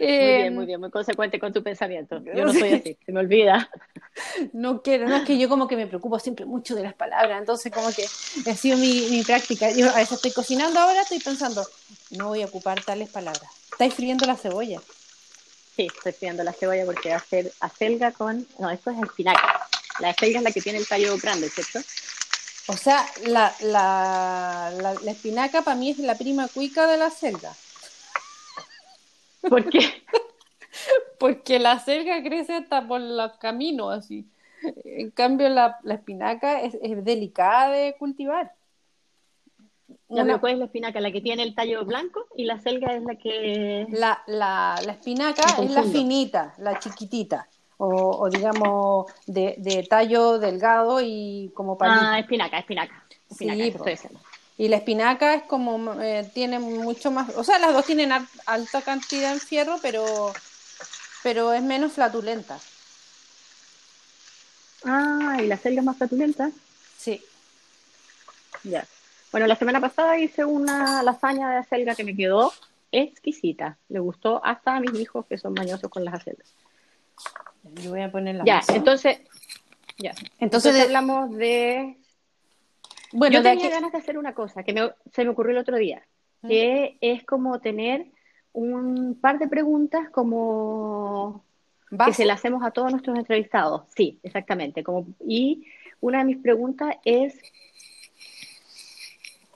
muy 0.00 0.06
bien, 0.06 0.46
em, 0.46 0.54
muy 0.54 0.66
bien, 0.66 0.80
muy 0.80 0.90
consecuente 0.90 1.38
con 1.38 1.52
tu 1.52 1.62
pensamiento. 1.62 2.22
Yo 2.24 2.44
no 2.44 2.52
soy 2.52 2.72
así, 2.74 2.96
se 3.04 3.12
me 3.12 3.20
olvida. 3.20 3.70
No 4.52 4.82
quiero, 4.82 5.08
no 5.08 5.16
es 5.16 5.24
que 5.24 5.38
yo 5.38 5.48
como 5.48 5.66
que 5.66 5.76
me 5.76 5.86
preocupo 5.86 6.18
siempre 6.18 6.44
mucho 6.44 6.74
de 6.74 6.82
las 6.82 6.94
palabras, 6.94 7.38
entonces 7.38 7.72
como 7.72 7.90
que 7.92 8.04
ha 8.04 8.56
sido 8.56 8.76
mi, 8.76 9.08
mi 9.10 9.22
práctica. 9.22 9.70
Yo 9.70 9.90
a 9.90 9.96
veces 9.96 10.12
estoy 10.12 10.32
cocinando 10.32 10.78
ahora, 10.78 11.02
estoy 11.02 11.20
pensando, 11.20 11.64
no 12.10 12.28
voy 12.28 12.42
a 12.42 12.46
ocupar 12.46 12.82
tales 12.84 13.08
palabras. 13.10 13.50
¿Estáis 13.70 13.94
friendo 13.94 14.26
la 14.26 14.36
cebolla? 14.36 14.80
Sí, 15.76 15.86
estoy 15.86 16.12
friendo 16.12 16.44
la 16.44 16.52
cebolla 16.52 16.84
porque 16.84 17.16
ser 17.28 17.52
acelga 17.60 18.12
con... 18.12 18.46
No, 18.58 18.68
esto 18.70 18.90
es 18.90 19.02
espinaca. 19.02 19.68
La 20.00 20.10
acelga 20.10 20.38
es 20.38 20.44
la 20.44 20.52
que 20.52 20.60
tiene 20.60 20.78
el 20.78 20.86
tallo 20.86 21.16
grande, 21.18 21.48
¿cierto? 21.48 21.80
O 22.68 22.76
sea, 22.76 23.04
la, 23.26 23.52
la, 23.62 24.70
la, 25.02 25.10
espinaca 25.10 25.62
para 25.62 25.76
mí 25.76 25.90
es 25.90 25.98
la 25.98 26.16
prima 26.16 26.48
cuica 26.48 26.86
de 26.86 26.96
la 26.96 27.10
selga. 27.10 27.52
¿Por 29.40 29.68
qué? 29.68 29.80
Porque 31.18 31.58
la 31.58 31.78
selga 31.78 32.22
crece 32.22 32.54
hasta 32.54 32.86
por 32.86 33.00
los 33.00 33.32
caminos, 33.38 33.92
así. 33.92 34.26
En 34.84 35.10
cambio, 35.10 35.48
la, 35.48 35.78
espinaca 35.84 36.60
es, 36.62 36.78
delicada 37.04 37.70
de 37.70 37.96
cultivar. 37.98 38.54
Una... 40.08 40.38
¿Cuál 40.38 40.52
es 40.52 40.58
la 40.58 40.64
espinaca? 40.66 41.00
La 41.00 41.12
que 41.12 41.20
tiene 41.20 41.42
el 41.42 41.54
tallo 41.54 41.84
blanco 41.84 42.26
y 42.36 42.44
la 42.44 42.58
selga 42.58 42.94
es 42.94 43.02
la 43.02 43.16
que... 43.16 43.86
La, 43.90 44.22
la, 44.26 44.80
la 44.84 44.92
espinaca 44.92 45.42
es 45.62 45.70
la 45.70 45.82
finita, 45.82 46.54
la 46.58 46.78
chiquitita 46.78 47.48
o, 47.82 48.28
digamos 48.30 49.06
de, 49.26 49.54
de, 49.58 49.82
tallo 49.84 50.38
delgado 50.38 51.00
y 51.00 51.50
como 51.54 51.78
para 51.78 52.12
Ah, 52.12 52.18
espinaca, 52.18 52.58
espinaca. 52.58 53.04
espinaca 53.30 53.96
sí, 53.96 54.08
y 54.58 54.68
la 54.68 54.76
espinaca 54.76 55.34
es 55.34 55.44
como, 55.44 55.98
eh, 56.02 56.30
tiene 56.34 56.58
mucho 56.58 57.10
más, 57.10 57.30
o 57.34 57.42
sea, 57.42 57.58
las 57.58 57.72
dos 57.72 57.86
tienen 57.86 58.12
alta 58.44 58.82
cantidad 58.82 59.32
en 59.32 59.40
fierro, 59.40 59.78
pero, 59.80 60.34
pero 61.22 61.54
es 61.54 61.62
menos 61.62 61.92
flatulenta. 61.92 62.58
Ah, 64.84 65.38
¿y 65.42 65.46
la 65.46 65.56
selga 65.56 65.80
es 65.80 65.86
más 65.86 65.96
flatulenta? 65.96 66.50
Sí. 66.98 67.24
Ya. 68.64 68.86
Bueno, 69.32 69.46
la 69.46 69.56
semana 69.56 69.80
pasada 69.80 70.18
hice 70.18 70.44
una 70.44 71.02
lasaña 71.02 71.50
de 71.50 71.56
acelga 71.56 71.94
que 71.94 72.04
me 72.04 72.14
quedó 72.14 72.52
exquisita. 72.92 73.78
Le 73.88 74.00
gustó 74.00 74.44
hasta 74.44 74.76
a 74.76 74.80
mis 74.80 74.92
hijos 75.00 75.24
que 75.24 75.38
son 75.38 75.54
mañosos 75.54 75.90
con 75.90 76.04
las 76.04 76.14
acelgas. 76.14 76.48
Yo 77.62 77.90
voy 77.90 78.00
a 78.00 78.10
poner 78.10 78.36
la 78.36 78.44
Ya, 78.44 78.60
entonces, 78.74 79.20
ya. 79.98 80.12
Entonces, 80.38 80.80
hablamos 80.80 81.30
de... 81.36 81.96
Bueno, 83.12 83.36
yo 83.36 83.42
tenía 83.42 83.70
ganas 83.70 83.92
de 83.92 83.98
hacer 83.98 84.18
una 84.18 84.34
cosa 84.34 84.62
que 84.62 84.92
se 85.12 85.24
me 85.24 85.30
ocurrió 85.30 85.52
el 85.52 85.58
otro 85.58 85.76
día, 85.76 86.02
que 86.46 86.96
es 87.00 87.24
como 87.24 87.60
tener 87.60 88.06
un 88.52 89.18
par 89.20 89.38
de 89.38 89.48
preguntas 89.48 90.08
como 90.10 91.44
que 92.04 92.14
se 92.14 92.24
las 92.24 92.38
hacemos 92.38 92.62
a 92.62 92.70
todos 92.70 92.90
nuestros 92.92 93.18
entrevistados. 93.18 93.82
Sí, 93.96 94.20
exactamente. 94.22 94.84
Como, 94.84 95.06
y 95.26 95.66
una 96.00 96.18
de 96.18 96.24
mis 96.24 96.38
preguntas 96.38 96.96
es, 97.04 97.36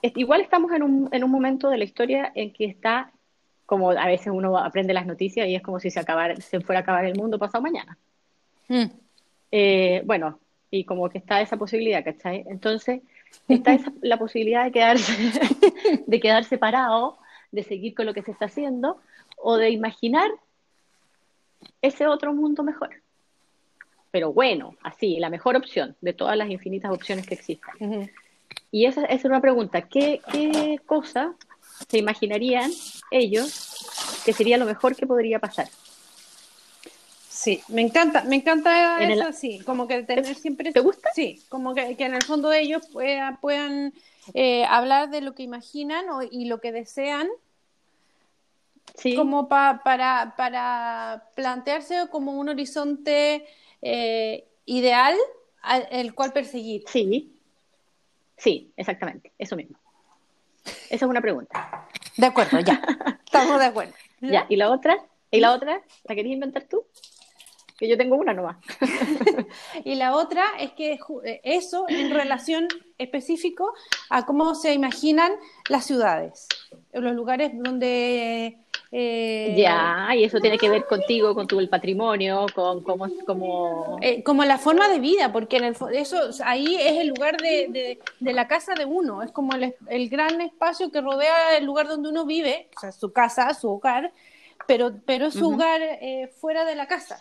igual 0.02 0.40
estamos 0.40 0.73
en 0.73 0.82
un, 0.82 1.08
en 1.12 1.23
un 1.23 1.30
momento 1.30 1.70
de 1.70 1.78
la 1.78 1.84
historia 1.84 2.32
en 2.34 2.52
que 2.52 2.64
está 2.64 3.12
como 3.66 3.90
a 3.90 4.06
veces 4.06 4.28
uno 4.33 4.59
aprende 4.59 4.92
las 4.92 5.06
noticias 5.06 5.47
y 5.47 5.54
es 5.54 5.62
como 5.62 5.80
si 5.80 5.90
se, 5.90 6.00
acabara, 6.00 6.37
se 6.37 6.61
fuera 6.61 6.80
a 6.80 6.83
acabar 6.83 7.04
el 7.04 7.16
mundo 7.16 7.38
pasado 7.38 7.62
mañana. 7.62 7.97
Mm. 8.68 8.85
Eh, 9.50 10.02
bueno, 10.04 10.38
y 10.71 10.85
como 10.85 11.09
que 11.09 11.18
está 11.18 11.40
esa 11.40 11.56
posibilidad, 11.56 12.04
¿cachai? 12.04 12.44
Entonces, 12.47 13.00
está 13.49 13.75
esa, 13.75 13.92
la 14.02 14.18
posibilidad 14.18 14.64
de 14.64 14.73
quedarse, 14.73 15.12
de 16.06 16.21
quedar 16.21 16.44
separado, 16.44 17.18
de 17.52 17.62
seguir 17.62 17.94
con 17.94 18.06
lo 18.06 18.14
que 18.14 18.23
se 18.23 18.33
está 18.33 18.47
haciendo, 18.47 19.00
o 19.37 19.56
de 19.56 19.71
imaginar 19.71 20.30
ese 21.80 22.06
otro 22.06 22.35
mundo 22.35 22.62
mejor. 22.62 22.90
Pero 24.11 24.33
bueno, 24.33 24.76
así, 24.83 25.18
la 25.18 25.30
mejor 25.30 25.56
opción 25.56 25.97
de 26.00 26.12
todas 26.12 26.37
las 26.37 26.50
infinitas 26.50 26.92
opciones 26.92 27.26
que 27.26 27.35
existen. 27.35 28.11
Y 28.71 28.87
esa, 28.87 29.04
esa, 29.04 29.14
es 29.14 29.25
una 29.25 29.40
pregunta. 29.40 29.83
¿Qué, 29.83 30.21
¿Qué 30.30 30.80
cosa 30.87 31.35
se 31.88 31.99
imaginarían 31.99 32.73
ellos 33.11 34.23
que 34.25 34.33
sería 34.33 34.57
lo 34.57 34.64
mejor 34.64 34.97
que 34.97 35.07
podría 35.07 35.38
pasar. 35.38 35.69
Sí, 37.28 37.61
me 37.69 37.83
encanta, 37.83 38.25
me 38.25 38.37
encanta 38.37 39.02
eso, 39.02 39.33
sí, 39.33 39.61
como 39.66 39.87
que 39.87 40.02
tener 40.04 40.35
siempre... 40.35 40.73
¿Te 40.73 40.81
gusta? 40.81 41.11
Sí, 41.14 41.43
como 41.49 41.75
que, 41.75 41.95
en 41.99 42.14
el 42.14 42.23
fondo 42.23 42.52
ellos 42.52 42.88
puedan 43.40 43.93
eh, 44.33 44.64
hablar 44.64 45.11
de 45.11 45.21
lo 45.21 45.35
que 45.35 45.43
imaginan 45.43 46.07
y 46.31 46.47
lo 46.47 46.61
que 46.61 46.73
desean, 46.73 47.28
sí. 48.95 49.14
como 49.14 49.49
para, 49.49 49.83
para 49.85 51.28
plantearse 51.35 52.07
como 52.11 52.33
un 52.33 52.49
horizonte 52.49 53.45
eh, 53.83 54.47
ideal 54.64 55.16
al 55.61 55.87
el 55.90 56.14
cual 56.14 56.33
perseguir. 56.33 56.85
Sí, 56.87 57.35
sí, 58.38 58.73
exactamente, 58.76 59.33
eso 59.38 59.57
mismo. 59.57 59.76
Esa 60.64 61.04
es 61.04 61.11
una 61.11 61.21
pregunta. 61.21 61.88
De 62.16 62.26
acuerdo, 62.26 62.61
ya. 62.61 62.80
Estamos 63.25 63.59
de 63.59 63.66
acuerdo. 63.66 63.94
¿Ya? 64.21 64.47
¿Y 64.49 64.56
la 64.56 64.71
otra? 64.71 64.97
¿Y 65.30 65.40
la 65.40 65.52
otra? 65.52 65.83
¿La 66.04 66.14
querías 66.14 66.35
inventar 66.35 66.64
tú? 66.64 66.85
Que 67.76 67.88
yo 67.88 67.97
tengo 67.97 68.16
una 68.16 68.33
nomás. 68.33 68.56
y 69.85 69.97
la 69.97 70.14
otra 70.14 70.44
es 70.61 70.73
que 70.73 70.99
eh, 71.25 71.40
eso 71.42 71.87
en 71.88 72.11
relación 72.11 72.68
específico 72.99 73.75
a 74.11 74.25
cómo 74.26 74.54
se 74.54 74.73
imaginan 74.73 75.33
las 75.68 75.85
ciudades, 75.85 76.47
los 76.92 77.14
lugares 77.14 77.50
donde 77.54 78.63
eh, 78.96 79.56
ya, 79.56 80.10
y 80.14 80.22
eso 80.22 80.38
tiene 80.38 80.56
que 80.56 80.70
ver 80.70 80.86
contigo, 80.86 81.34
con 81.34 81.48
tu 81.48 81.58
el 81.58 81.68
patrimonio, 81.68 82.46
con 82.54 82.80
cómo... 82.84 83.08
Como... 83.26 83.98
Eh, 84.00 84.22
como 84.22 84.44
la 84.44 84.56
forma 84.56 84.88
de 84.88 85.00
vida, 85.00 85.32
porque 85.32 85.56
en 85.56 85.64
el, 85.64 85.76
eso 85.94 86.16
ahí 86.44 86.76
es 86.76 87.00
el 87.00 87.08
lugar 87.08 87.36
de, 87.38 87.98
de, 88.20 88.32
la 88.32 88.46
casa 88.46 88.74
de 88.74 88.84
uno, 88.84 89.24
es 89.24 89.32
como 89.32 89.52
el, 89.56 89.74
el, 89.88 90.08
gran 90.08 90.40
espacio 90.40 90.92
que 90.92 91.00
rodea 91.00 91.56
el 91.56 91.64
lugar 91.64 91.88
donde 91.88 92.08
uno 92.08 92.24
vive, 92.24 92.68
o 92.76 92.80
sea, 92.80 92.92
su 92.92 93.12
casa, 93.12 93.52
su 93.54 93.68
hogar, 93.68 94.12
pero, 94.68 94.92
pero 95.04 95.26
es 95.26 95.34
su 95.34 95.48
hogar 95.48 95.80
eh, 95.82 96.30
fuera 96.40 96.64
de 96.64 96.76
la 96.76 96.86
casa. 96.86 97.20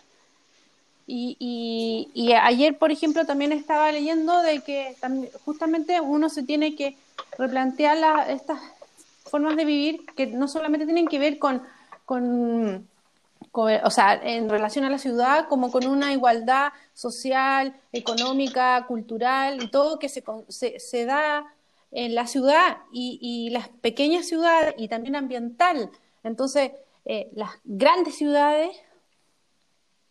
Y, 1.08 1.36
y, 1.40 2.08
y, 2.14 2.34
ayer, 2.34 2.78
por 2.78 2.92
ejemplo, 2.92 3.26
también 3.26 3.50
estaba 3.50 3.90
leyendo 3.90 4.42
de 4.42 4.60
que 4.60 4.94
justamente 5.44 6.00
uno 6.00 6.28
se 6.28 6.44
tiene 6.44 6.76
que 6.76 6.96
replantear 7.36 7.96
la, 7.96 8.30
estas 8.30 8.60
formas 9.34 9.56
de 9.56 9.64
vivir 9.64 10.06
que 10.14 10.28
no 10.28 10.46
solamente 10.46 10.86
tienen 10.86 11.08
que 11.08 11.18
ver 11.18 11.40
con, 11.40 11.60
o 13.50 13.90
sea, 13.90 14.14
en 14.22 14.48
relación 14.48 14.84
a 14.84 14.90
la 14.90 14.98
ciudad, 14.98 15.48
como 15.48 15.72
con 15.72 15.88
una 15.88 16.12
igualdad 16.12 16.72
social, 16.92 17.74
económica, 17.90 18.84
cultural 18.86 19.60
y 19.60 19.72
todo 19.72 19.98
que 19.98 20.08
se, 20.08 21.04
da 21.04 21.52
en 21.90 22.14
la 22.14 22.28
ciudad 22.28 22.76
y, 22.92 23.18
y, 23.20 23.50
las 23.50 23.68
pequeñas 23.70 24.28
ciudades 24.28 24.76
y 24.78 24.86
también 24.86 25.16
ambiental. 25.16 25.90
Entonces, 26.22 26.70
eh, 27.04 27.28
las 27.34 27.50
grandes 27.64 28.14
ciudades 28.14 28.70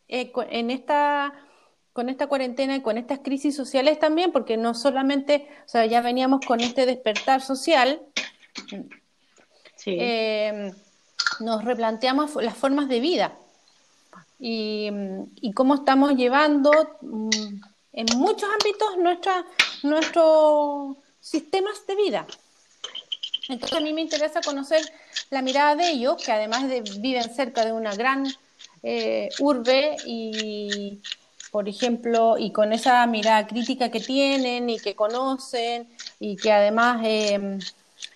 eh, 0.09 0.33
en 0.49 0.69
esta 0.69 1.33
con 1.93 2.09
esta 2.09 2.27
cuarentena 2.27 2.75
y 2.75 2.81
con 2.81 2.97
estas 2.97 3.19
crisis 3.19 3.55
sociales 3.55 3.99
también, 3.99 4.33
porque 4.33 4.57
no 4.57 4.73
solamente, 4.73 5.47
o 5.65 5.69
sea, 5.69 5.85
ya 5.85 6.01
veníamos 6.01 6.45
con 6.45 6.59
este 6.59 6.85
despertar 6.85 7.39
social, 7.41 8.01
eh, 9.85 10.73
nos 11.39 11.63
replanteamos 11.63 12.35
las 12.35 12.55
formas 12.55 12.87
de 12.87 12.99
vida 12.99 13.33
y, 14.39 14.91
cómo 15.53 15.75
estamos 15.75 16.15
llevando 16.15 16.71
mm, 17.01 17.29
en 17.93 18.05
muchos 18.17 18.49
ámbitos 18.49 18.97
nuestra, 18.97 19.45
nuestros 19.83 20.97
sistemas 21.19 21.85
de 21.87 21.95
vida. 21.95 22.27
Entonces 23.47 23.77
a 23.77 23.81
mí 23.81 23.93
me 23.93 24.01
interesa 24.01 24.41
conocer 24.41 24.81
la 25.29 25.41
mirada 25.41 25.75
de 25.75 25.91
ellos, 25.91 26.23
que 26.23 26.31
además 26.31 26.67
de, 26.67 26.81
viven 26.81 27.33
cerca 27.33 27.65
de 27.65 27.73
una 27.73 27.95
gran 27.95 28.25
eh, 28.81 29.29
urbe 29.39 29.95
y, 30.05 30.99
por 31.51 31.69
ejemplo, 31.69 32.37
y 32.37 32.51
con 32.51 32.73
esa 32.73 33.05
mirada 33.07 33.47
crítica 33.47 33.91
que 33.91 33.99
tienen 33.99 34.69
y 34.69 34.79
que 34.79 34.95
conocen 34.95 35.87
y 36.19 36.35
que 36.35 36.51
además 36.51 37.01
eh, 37.03 37.59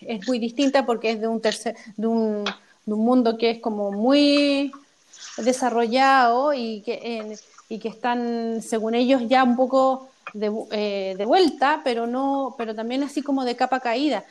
es 0.02 0.28
muy 0.28 0.40
distinta 0.40 0.86
porque 0.86 1.12
es 1.12 1.22
de 1.22 1.28
un 1.28 1.42
tercer, 1.42 1.76
de 1.96 2.08
un, 2.08 2.44
de 2.44 2.94
un 2.94 3.06
mundo 3.06 3.38
que 3.38 3.52
es 3.52 3.60
como 3.60 3.92
muy 3.92 4.72
desarrollado 5.38 6.54
y 6.54 6.82
que, 6.82 7.38
y 7.70 7.80
que 7.80 7.90
están, 7.90 8.62
según 8.62 8.96
ellos, 8.96 9.24
ya 9.28 9.44
un 9.44 9.56
poco 9.56 10.10
de, 10.34 10.52
eh, 10.72 11.16
de, 11.18 11.26
vuelta, 11.26 11.82
pero 11.84 12.08
no, 12.08 12.56
pero 12.58 12.76
también 12.76 13.04
así 13.04 13.22
como 13.22 13.46
de 13.46 13.56
capa 13.56 13.80
caída. 13.80 14.24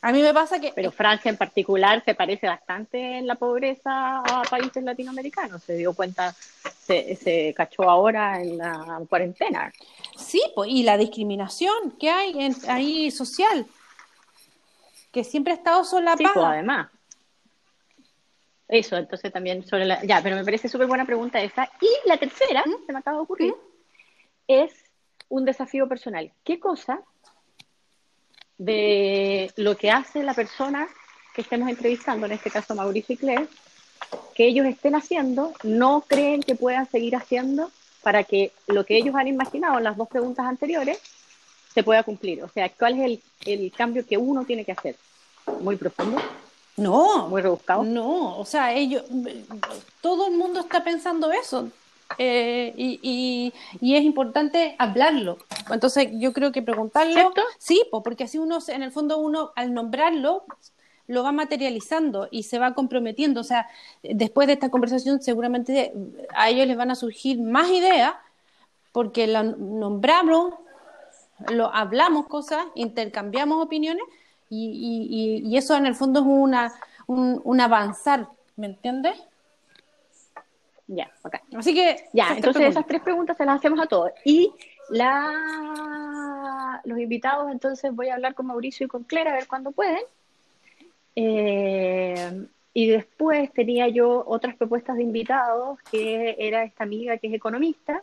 A 0.00 0.12
mí 0.12 0.22
me 0.22 0.32
pasa 0.32 0.60
que... 0.60 0.72
Pero 0.72 0.92
Francia 0.92 1.28
en 1.28 1.36
particular 1.36 2.04
se 2.04 2.14
parece 2.14 2.46
bastante 2.46 3.18
en 3.18 3.26
la 3.26 3.34
pobreza 3.34 4.18
a 4.18 4.42
países 4.48 4.84
latinoamericanos. 4.84 5.62
Se 5.64 5.76
dio 5.76 5.92
cuenta, 5.92 6.34
se, 6.86 7.16
se 7.16 7.52
cachó 7.54 7.82
ahora 7.82 8.40
en 8.40 8.58
la 8.58 9.00
cuarentena. 9.08 9.72
Sí, 10.16 10.40
pues, 10.54 10.70
y 10.70 10.84
la 10.84 10.96
discriminación 10.96 11.92
que 11.98 12.10
hay 12.10 12.32
en, 12.44 12.56
ahí 12.68 13.10
social, 13.10 13.66
que 15.12 15.24
siempre 15.24 15.52
ha 15.52 15.56
estado 15.56 15.84
solapada. 15.84 16.16
Sí, 16.16 16.24
pues, 16.34 16.46
además. 16.46 16.90
Eso, 18.68 18.96
entonces 18.96 19.32
también 19.32 19.66
sobre 19.66 19.86
la... 19.86 20.02
Ya, 20.04 20.22
pero 20.22 20.36
me 20.36 20.44
parece 20.44 20.68
súper 20.68 20.86
buena 20.86 21.06
pregunta 21.06 21.40
esa. 21.40 21.70
Y 21.80 22.08
la 22.08 22.18
tercera, 22.18 22.62
¿Mm? 22.66 22.86
se 22.86 22.92
me 22.92 22.98
acaba 22.98 23.16
de 23.16 23.22
ocurrir, 23.22 23.52
¿Mm? 23.52 23.56
es 24.48 24.72
un 25.28 25.44
desafío 25.44 25.88
personal. 25.88 26.30
¿Qué 26.44 26.60
cosa 26.60 27.00
de 28.58 29.52
lo 29.56 29.76
que 29.76 29.90
hace 29.90 30.22
la 30.22 30.34
persona 30.34 30.88
que 31.34 31.42
estemos 31.42 31.68
entrevistando, 31.68 32.26
en 32.26 32.32
este 32.32 32.50
caso 32.50 32.74
Mauricio 32.74 33.14
y 33.14 33.18
Claire, 33.18 33.46
que 34.34 34.46
ellos 34.46 34.66
estén 34.66 34.94
haciendo, 34.94 35.52
no 35.62 36.04
creen 36.06 36.42
que 36.42 36.54
puedan 36.54 36.86
seguir 36.90 37.16
haciendo 37.16 37.70
para 38.02 38.24
que 38.24 38.52
lo 38.66 38.84
que 38.84 38.96
ellos 38.96 39.14
han 39.14 39.28
imaginado 39.28 39.78
en 39.78 39.84
las 39.84 39.96
dos 39.96 40.08
preguntas 40.08 40.46
anteriores 40.46 41.00
se 41.72 41.82
pueda 41.82 42.02
cumplir? 42.02 42.42
O 42.42 42.48
sea, 42.48 42.68
¿cuál 42.70 42.98
es 42.98 43.04
el, 43.04 43.22
el 43.60 43.72
cambio 43.72 44.06
que 44.06 44.16
uno 44.16 44.44
tiene 44.44 44.64
que 44.64 44.72
hacer? 44.72 44.96
Muy 45.60 45.76
profundo. 45.76 46.20
No. 46.76 47.28
Muy 47.28 47.42
rebuscado. 47.42 47.82
No, 47.82 48.38
o 48.38 48.44
sea, 48.44 48.72
ellos, 48.72 49.04
todo 50.00 50.28
el 50.28 50.36
mundo 50.36 50.60
está 50.60 50.84
pensando 50.84 51.30
eso. 51.32 51.68
Eh, 52.16 52.72
y, 52.76 53.52
y, 53.80 53.94
es 53.94 54.02
importante 54.02 54.74
hablarlo. 54.78 55.38
Entonces, 55.70 56.08
yo 56.14 56.32
creo 56.32 56.52
que 56.52 56.62
preguntarlo. 56.62 57.12
¿Cierto? 57.12 57.42
Sí, 57.58 57.82
porque 57.90 58.24
así 58.24 58.38
uno, 58.38 58.58
en 58.68 58.82
el 58.82 58.92
fondo, 58.92 59.18
uno 59.18 59.52
al 59.56 59.74
nombrarlo, 59.74 60.44
lo 61.06 61.22
va 61.22 61.32
materializando 61.32 62.28
y 62.30 62.44
se 62.44 62.58
va 62.58 62.74
comprometiendo. 62.74 63.40
O 63.40 63.44
sea, 63.44 63.68
después 64.02 64.46
de 64.46 64.54
esta 64.54 64.70
conversación, 64.70 65.20
seguramente 65.20 65.92
a 66.34 66.48
ellos 66.48 66.66
les 66.66 66.76
van 66.76 66.90
a 66.90 66.94
surgir 66.94 67.40
más 67.40 67.68
ideas, 67.70 68.14
porque 68.92 69.26
lo 69.26 69.42
nombramos, 69.42 70.54
lo 71.52 71.72
hablamos 71.74 72.26
cosas, 72.26 72.66
intercambiamos 72.74 73.64
opiniones 73.64 74.04
y, 74.50 75.42
y, 75.44 75.56
eso 75.56 75.76
en 75.76 75.86
el 75.86 75.94
fondo 75.94 76.20
es 76.20 76.26
una, 76.26 76.72
un, 77.06 77.60
avanzar, 77.60 78.28
¿me 78.56 78.66
entiendes? 78.66 79.18
Ya, 80.86 81.10
ok. 81.22 81.34
Así 81.56 81.74
que. 81.74 82.08
Ya, 82.14 82.34
entonces 82.34 82.62
esas 82.62 82.86
tres 82.86 83.02
preguntas 83.02 83.36
se 83.36 83.44
las 83.44 83.56
hacemos 83.56 83.80
a 83.80 83.86
todos. 83.86 84.10
Y 84.24 84.52
la... 84.88 86.80
los 86.84 86.98
invitados, 86.98 87.52
entonces 87.52 87.94
voy 87.94 88.08
a 88.08 88.14
hablar 88.14 88.34
con 88.34 88.46
Mauricio 88.46 88.86
y 88.86 88.88
con 88.88 89.04
Clara 89.04 89.32
a 89.32 89.34
ver 89.34 89.46
cuándo 89.46 89.72
pueden. 89.72 90.02
Eh, 91.14 92.46
y 92.72 92.88
después 92.88 93.52
tenía 93.52 93.88
yo 93.88 94.24
otras 94.26 94.56
propuestas 94.56 94.96
de 94.96 95.02
invitados, 95.02 95.78
que 95.90 96.36
era 96.38 96.64
esta 96.64 96.84
amiga 96.84 97.18
que 97.18 97.26
es 97.26 97.34
economista. 97.34 98.02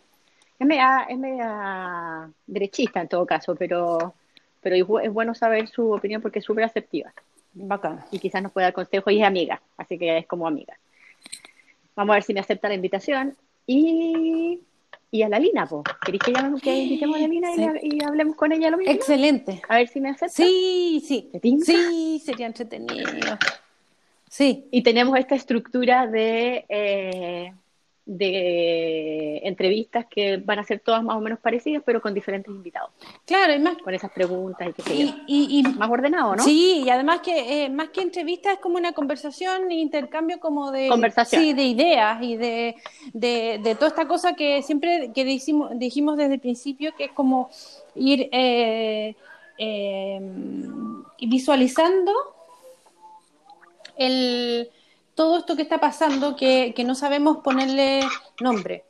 Es 0.60 0.67
media, 0.67 1.08
es 1.10 1.17
media 1.17 2.25
derechista 2.56 3.02
en 3.02 3.08
todo 3.08 3.26
caso, 3.26 3.56
pero 3.56 4.15
pero 4.65 5.00
es 5.00 5.13
bueno 5.13 5.36
saber 5.36 5.68
su 5.68 5.91
opinión 5.91 6.24
porque 6.24 6.39
es 6.39 6.46
súper 6.46 6.63
asertiva. 6.63 7.13
Bacán. 7.54 8.04
Y 8.10 8.18
quizás 8.18 8.41
nos 8.41 8.52
pueda 8.52 8.65
dar 8.65 8.74
consejo 8.74 9.12
y 9.12 9.22
es 9.22 9.28
amiga, 9.28 9.62
así 9.78 10.00
que 10.00 10.18
es 10.18 10.26
como 10.26 10.48
amiga. 10.48 10.76
Vamos 11.96 12.13
a 12.13 12.15
ver 12.15 12.24
si 12.24 12.34
me 12.34 12.39
acepta 12.39 12.68
la 12.68 12.74
invitación. 12.74 13.38
Y, 13.68 14.60
y 15.12 15.22
a 15.22 15.30
la 15.30 15.38
Lina, 15.38 15.68
pues. 15.68 15.84
¿Queréis 16.04 16.24
que, 16.24 16.32
llamemos, 16.34 16.63
que 16.63 16.76
invitemos 16.76 17.15
a 17.15 17.20
la 17.20 17.28
Lina 17.28 17.50
y, 17.80 18.04
hablemos 18.04 18.36
con 18.36 18.52
ella 18.54 18.72
lo 18.72 18.78
mismo? 18.78 18.91
Excelente. 18.91 19.62
A 19.70 19.76
ver 19.76 19.88
si 19.88 20.02
me 20.02 20.10
acepta. 20.10 20.34
Sí, 20.34 21.00
sí. 21.08 21.30
Sí, 21.63 22.24
sería 22.26 22.48
entretenido. 22.48 23.38
Sí. 24.28 24.68
Y 24.72 24.82
tenemos 24.82 25.15
esta 25.20 25.36
estructura 25.36 26.08
de 26.08 26.65
eh, 26.70 27.54
de 28.06 29.41
entrevistas 29.44 30.06
que 30.06 30.38
van 30.38 30.60
a 30.60 30.63
ser 30.63 30.80
todas 30.80 31.04
más 31.04 31.18
o 31.18 31.22
menos 31.22 31.39
parecidas, 31.39 31.82
pero 31.84 32.02
con 32.02 32.13
diferentes 32.13 32.54
invitados. 32.54 32.91
Claro, 33.26 33.54
y 33.54 33.60
más 33.60 33.78
con 33.78 33.96
esas 33.96 34.12
preguntas 34.12 34.70
y 34.70 34.74
qué 34.74 34.82
sé 34.84 35.13
y, 35.26 35.63
más 35.78 35.89
ordenado, 35.89 36.36
¿no? 36.36 36.44
Sí, 36.44 36.84
y 36.86 36.89
además 36.89 37.22
que 37.22 37.65
eh, 37.65 37.70
más 37.70 37.89
que 37.89 38.02
entrevistas 38.02 38.54
es 38.54 38.60
como 38.60 38.78
una 38.78 38.94
conversación, 38.94 39.72
intercambio 39.72 40.39
como 40.39 40.72
de 40.72 40.88
conversación. 40.88 41.41
Sí, 41.41 41.54
de 41.54 41.63
ideas 41.63 42.22
y 42.22 42.36
de, 42.38 42.76
de, 43.13 43.76
toda 43.76 43.88
esta 43.88 44.08
cosa 44.08 44.34
que 44.34 44.62
siempre 44.62 45.12
que 45.13 45.26
dijimos, 45.26 45.72
dijimos 45.74 46.18
desde 46.18 46.36
el 46.36 46.39
principio 46.39 46.94
que 46.96 47.06
es 47.06 47.12
como 47.12 47.50
ir 47.96 48.30
eh, 48.32 49.15
eh, 49.58 50.20
visualizando 51.22 52.12
el 53.98 54.70
todo 55.15 55.39
esto 55.39 55.56
que 55.56 55.63
está 55.63 55.80
pasando 55.80 56.36
que, 56.36 56.73
que 56.75 56.84
no 56.84 56.93
sabemos 56.93 57.38
ponerle 57.38 58.01
nombre. 58.39 58.86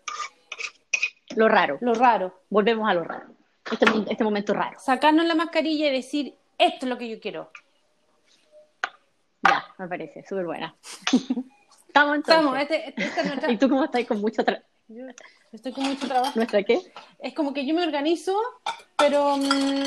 Lo 1.35 1.47
raro. 1.47 1.77
Lo 1.81 1.93
raro. 1.93 2.41
Volvemos 2.49 2.89
a 2.89 2.93
lo 2.93 3.03
raro. 3.03 3.27
Este, 3.71 3.85
este 4.09 4.23
momento 4.23 4.53
raro. 4.53 4.79
Sacarnos 4.79 5.25
la 5.25 5.35
mascarilla 5.35 5.87
y 5.87 5.91
decir, 5.91 6.35
esto 6.57 6.85
es 6.85 6.89
lo 6.89 6.97
que 6.97 7.09
yo 7.09 7.19
quiero. 7.19 7.51
Ya, 9.43 9.65
me 9.77 9.87
parece, 9.87 10.25
súper 10.27 10.45
buena. 10.45 10.75
Estamos 11.87 12.15
entonces. 12.15 12.35
Estamos, 12.35 12.59
este, 12.59 12.89
este 12.89 13.21
es 13.21 13.27
nuestra... 13.27 13.51
¿Y 13.51 13.57
tú 13.57 13.69
cómo 13.69 13.85
estás 13.85 14.05
con 14.05 14.19
mucho 14.19 14.43
trabajo? 14.43 14.65
Estoy 15.51 15.71
con 15.71 15.83
mucho 15.85 16.07
trabajo. 16.07 16.33
¿Nuestra 16.35 16.63
qué? 16.63 16.79
Es 17.19 17.33
como 17.33 17.53
que 17.53 17.65
yo 17.65 17.73
me 17.73 17.83
organizo, 17.83 18.37
pero 18.97 19.37
mm, 19.37 19.83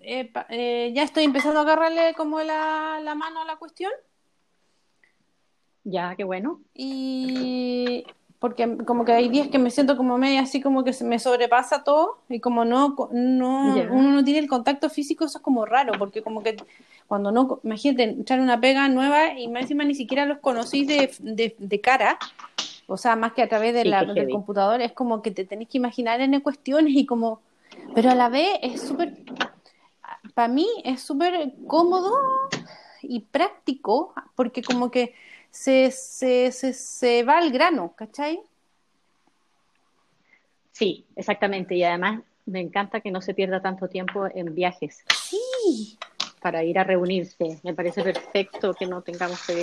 eh, 0.00 0.32
eh, 0.48 0.92
ya 0.94 1.02
estoy 1.04 1.24
empezando 1.24 1.60
a 1.60 1.62
agarrarle 1.62 2.14
como 2.14 2.40
la, 2.40 3.00
la 3.02 3.14
mano 3.14 3.42
a 3.42 3.44
la 3.44 3.56
cuestión. 3.56 3.92
Ya, 5.88 6.16
qué 6.16 6.24
bueno. 6.24 6.60
Y 6.74 8.04
porque 8.40 8.76
como 8.84 9.04
que 9.04 9.12
hay 9.12 9.28
días 9.28 9.46
que 9.46 9.58
me 9.58 9.70
siento 9.70 9.96
como 9.96 10.18
media 10.18 10.40
así 10.40 10.60
como 10.60 10.82
que 10.82 10.92
se 10.92 11.04
me 11.04 11.20
sobrepasa 11.20 11.84
todo 11.84 12.18
y 12.28 12.40
como 12.40 12.64
no, 12.64 12.96
no 13.12 13.74
uno 13.90 14.10
no 14.10 14.24
tiene 14.24 14.40
el 14.40 14.48
contacto 14.48 14.90
físico, 14.90 15.24
eso 15.24 15.38
es 15.38 15.44
como 15.44 15.64
raro, 15.64 15.92
porque 15.96 16.22
como 16.22 16.42
que 16.42 16.56
cuando 17.06 17.30
no, 17.30 17.60
imagínate, 17.62 18.16
echar 18.20 18.40
una 18.40 18.60
pega 18.60 18.88
nueva 18.88 19.38
y 19.38 19.46
más 19.46 19.62
encima 19.62 19.84
ni 19.84 19.94
siquiera 19.94 20.26
los 20.26 20.38
conocís 20.38 20.88
de, 20.88 21.54
de, 21.56 21.80
cara, 21.80 22.18
o 22.88 22.96
sea, 22.96 23.14
más 23.14 23.32
que 23.32 23.42
a 23.42 23.48
través 23.48 23.72
de 23.72 23.84
la, 23.84 24.04
del 24.04 24.28
computador, 24.28 24.80
es 24.80 24.92
como 24.92 25.22
que 25.22 25.30
te 25.30 25.44
tenés 25.44 25.68
que 25.68 25.78
imaginar 25.78 26.20
en 26.20 26.40
cuestiones 26.40 26.94
y 26.94 27.06
como, 27.06 27.40
pero 27.94 28.10
a 28.10 28.16
la 28.16 28.28
vez 28.28 28.58
es 28.60 28.82
súper, 28.82 29.14
para 30.34 30.48
mí 30.48 30.66
es 30.84 31.00
súper 31.00 31.54
cómodo 31.68 32.12
y 33.02 33.20
práctico, 33.20 34.12
porque 34.34 34.62
como 34.62 34.90
que 34.90 35.14
se, 35.56 35.90
se, 35.90 36.72
se, 36.72 37.22
va 37.22 37.38
al 37.38 37.50
grano, 37.50 37.94
¿cachai? 37.96 38.40
Sí, 40.72 41.06
exactamente. 41.16 41.74
Y 41.74 41.82
además 41.82 42.20
me 42.44 42.60
encanta 42.60 43.00
que 43.00 43.10
no 43.10 43.22
se 43.22 43.32
pierda 43.32 43.62
tanto 43.62 43.88
tiempo 43.88 44.26
en 44.34 44.54
viajes. 44.54 45.02
Sí. 45.14 45.98
Para 46.40 46.62
ir 46.62 46.78
a 46.78 46.84
reunirse. 46.84 47.58
Me 47.62 47.74
parece 47.74 48.02
perfecto 48.02 48.74
que 48.74 48.86
no 48.86 49.00
tengamos 49.00 49.44
que 49.46 49.60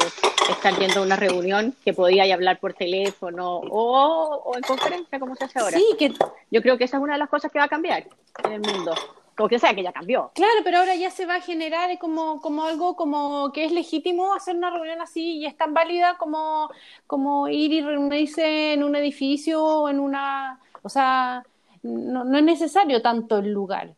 estar 0.49 0.77
viendo 0.77 1.03
una 1.03 1.15
reunión 1.15 1.75
que 1.86 1.93
podía 1.93 2.34
hablar 2.34 2.60
por 2.60 2.73
teléfono 2.73 3.58
o, 3.58 4.41
o, 4.45 4.58
en 4.58 4.63
conferencia, 4.63 5.19
como 5.19 5.36
se 5.36 5.45
hace 5.45 5.60
ahora. 5.60 5.77
Sí, 5.77 5.86
que 5.97 6.12
yo 6.49 6.62
creo 6.62 6.77
que 6.77 6.86
esa 6.86 6.97
es 6.97 7.03
una 7.03 7.13
de 7.13 7.19
las 7.19 7.29
cosas 7.29 7.51
que 7.51 7.60
va 7.60 7.65
a 7.65 7.69
cambiar 7.69 8.08
en 8.43 8.51
el 8.51 8.62
mundo 8.62 8.95
como 9.36 9.50
que 9.50 9.60
sea 9.60 9.74
que 9.74 9.84
ya 9.84 9.91
cambió. 9.91 10.32
Claro, 10.36 10.62
pero 10.63 10.80
ahora 10.80 10.96
ya 10.96 11.10
se 11.10 11.26
va 11.26 11.36
a 11.36 11.41
generar 11.41 11.98
como, 12.00 12.39
como 12.41 12.63
algo 12.63 12.96
como 12.96 13.52
que 13.52 13.65
es 13.65 13.72
legítimo 13.72 14.34
hacer 14.34 14.56
una 14.56 14.69
reunión 14.69 15.02
así 15.02 15.38
y 15.38 15.46
es 15.46 15.56
tan 15.58 15.74
válida 15.74 16.17
como, 16.17 16.69
como 17.08 17.48
ir 17.48 17.72
y 17.74 17.82
reunirse 17.82 18.74
en 18.74 18.84
un 18.84 18.96
edificio 18.96 19.63
o 19.63 19.89
en 19.89 20.00
una... 20.00 20.60
O 20.82 20.89
sea, 20.89 21.43
no, 21.82 22.24
no 22.24 22.38
es 22.38 22.43
necesario 22.43 23.02
tanto 23.02 23.38
el 23.39 23.52
lugar. 23.52 23.93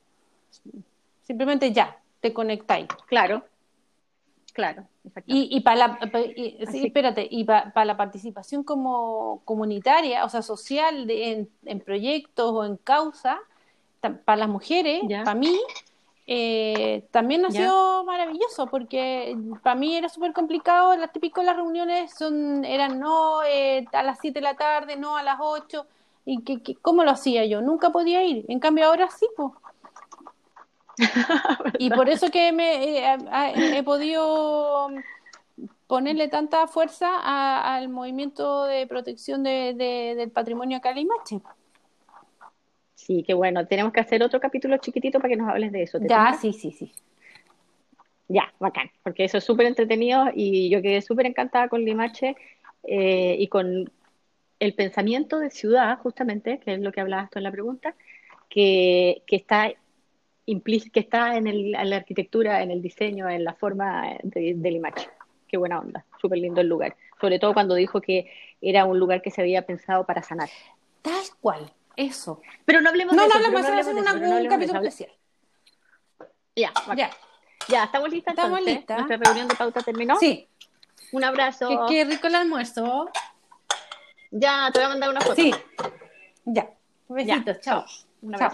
Simplemente 1.24 1.72
ya, 1.74 1.98
te 2.22 2.32
conectáis. 2.34 2.88
Claro. 3.08 3.44
Claro. 4.54 4.86
Y, 5.26 5.50
y 5.56 5.60
para 5.62 5.76
la, 5.76 6.00
pa- 6.00 6.22
y- 6.22 6.58
sí, 6.72 6.86
espérate, 6.86 7.28
y 7.30 7.44
para 7.44 7.84
la 7.84 7.98
participación 7.98 8.64
como 8.64 9.42
comunitaria, 9.44 10.24
o 10.24 10.30
sea, 10.30 10.42
social, 10.42 11.08
de- 11.08 11.32
en, 11.32 11.50
en 11.66 11.80
proyectos 11.82 12.52
o 12.52 12.64
en 12.64 12.78
causas, 12.78 13.38
para 14.12 14.38
las 14.38 14.50
mujeres, 14.50 15.02
para 15.24 15.36
mí, 15.36 15.60
eh, 16.28 17.06
también 17.12 17.46
ha 17.46 17.50
sido 17.52 18.04
maravilloso, 18.04 18.68
porque 18.68 19.38
para 19.64 19.76
mí 19.76 19.96
era 19.96 20.10
súper 20.10 20.34
complicado, 20.34 20.96
las 20.98 21.12
típicas 21.12 21.46
las 21.46 21.56
reuniones 21.56 22.14
son, 22.18 22.66
eran 22.66 23.00
no 23.00 23.44
eh, 23.44 23.86
a 23.94 24.02
las 24.04 24.20
7 24.20 24.40
de 24.40 24.44
la 24.44 24.56
tarde, 24.56 24.96
no 24.98 25.16
a 25.18 25.24
las 25.24 25.38
8, 25.40 25.86
y 26.26 26.42
que, 26.44 26.62
que- 26.64 26.76
¿cómo 26.76 27.04
lo 27.04 27.12
hacía 27.12 27.46
yo? 27.46 27.62
Nunca 27.62 27.92
podía 27.92 28.24
ir, 28.24 28.46
en 28.48 28.60
cambio 28.60 28.88
ahora 28.88 29.10
sí, 29.10 29.28
pues. 29.38 29.52
Y 31.80 31.90
por 31.90 32.10
eso 32.10 32.30
que 32.32 32.52
me 32.52 32.98
eh, 33.00 33.18
a- 33.32 33.52
he 33.52 33.84
podido 33.84 34.90
ponerle 35.88 36.28
tanta 36.28 36.68
fuerza 36.68 37.10
a- 37.22 37.76
al 37.76 37.90
movimiento 37.90 38.64
de 38.66 38.88
protección 38.88 39.44
de- 39.44 39.74
de- 39.76 40.16
del 40.16 40.32
patrimonio 40.32 40.78
acá 40.78 40.92
Limache. 40.94 41.42
Sí, 42.96 43.24
qué 43.26 43.34
bueno. 43.34 43.68
Tenemos 43.68 43.94
que 43.94 44.00
hacer 44.00 44.24
otro 44.24 44.40
capítulo 44.40 44.78
chiquitito 44.78 45.20
para 45.20 45.30
que 45.30 45.36
nos 45.36 45.50
hables 45.50 45.72
de 45.72 45.84
eso. 45.84 46.00
¿te 46.00 46.08
Ya, 46.08 46.34
sí, 46.34 46.54
sí, 46.54 46.72
sí. 46.72 46.92
Ya, 48.28 48.52
bacán, 48.60 48.90
porque 49.04 49.26
eso 49.26 49.38
es 49.38 49.44
súper 49.44 49.68
entretenido 49.68 50.26
y 50.34 50.70
yo 50.70 50.82
quedé 50.82 51.02
súper 51.02 51.28
encantada 51.28 51.68
con 51.70 51.86
Limache 51.86 52.36
eh, 52.84 53.36
y 53.38 53.48
con 53.48 53.92
el 54.60 54.74
pensamiento 54.74 55.38
de 55.38 55.52
ciudad, 55.52 56.00
justamente, 56.00 56.60
que 56.60 56.74
es 56.74 56.80
lo 56.80 56.92
que 56.92 57.02
hablabas 57.02 57.30
tú 57.30 57.38
en 57.38 57.44
la 57.44 57.52
pregunta, 57.52 57.94
que, 58.50 59.22
que 59.28 59.36
está 59.36 59.72
que 60.48 61.00
está 61.00 61.38
en, 61.38 61.48
el- 61.48 61.74
en 61.76 61.90
la 61.90 61.96
arquitectura, 61.98 62.62
en 62.62 62.70
el 62.70 62.82
diseño, 62.82 63.28
en 63.30 63.44
la 63.44 63.54
forma 63.56 64.16
de, 64.24 64.54
de 64.56 64.72
Limache. 64.72 65.10
Qué 65.48 65.58
buena 65.58 65.80
onda, 65.80 66.06
súper 66.22 66.38
lindo 66.40 66.62
el 66.62 66.68
lugar. 66.68 66.96
Sobre 67.20 67.40
todo 67.40 67.54
cuando 67.54 67.74
dijo 67.76 68.00
que 68.02 68.30
era 68.62 68.86
un 68.86 69.00
lugar 69.00 69.22
que 69.24 69.32
se 69.32 69.42
había 69.42 69.64
pensado 69.64 70.06
para 70.06 70.22
sanar. 70.22 70.50
Tal 71.02 71.24
cual, 71.42 71.72
eso. 71.98 72.42
Pero 72.66 72.82
no 72.82 72.90
hablemos 72.90 73.16
No, 73.16 73.24
de 73.24 73.28
no 73.30 73.34
eso, 73.36 73.40
no 73.40 73.58
hablemos 73.58 73.76
de 73.76 73.80
eso, 73.82 73.90
un 73.92 74.08
hablemos 74.08 74.42
de 74.42 74.48
capítulo 74.50 74.80
eso. 74.80 74.88
especial. 74.88 75.12
Ya. 76.56 76.72
Ya, 76.96 77.10
Ya, 77.68 77.84
¿estamos 77.86 78.10
listas 78.10 78.34
Estamos 78.34 78.60
entonces? 78.60 78.76
listas. 78.78 78.98
Nuestra 79.00 79.18
reunión 79.18 79.48
de 79.48 79.56
pauta 79.56 79.82
terminó. 79.82 80.16
sí. 80.20 80.48
Un 81.12 81.24
abrazo. 81.24 81.68
Qué, 81.88 81.96
qué 82.04 82.06
rico 82.06 82.28
el 82.28 82.36
almuerzo. 82.36 83.10
Ya, 84.32 84.70
te 84.74 84.80
voy 84.80 84.86
a 84.88 84.90
mandar 84.90 85.10
una 85.12 85.22
foto. 85.22 85.36
Sí. 85.36 85.54
Ya. 86.46 86.64
Ya, 87.08 87.14
Besitos, 87.38 87.60
chao. 87.62 87.86
Un 88.22 88.32
Chao. 88.34 88.48
abrazo. 88.48 88.50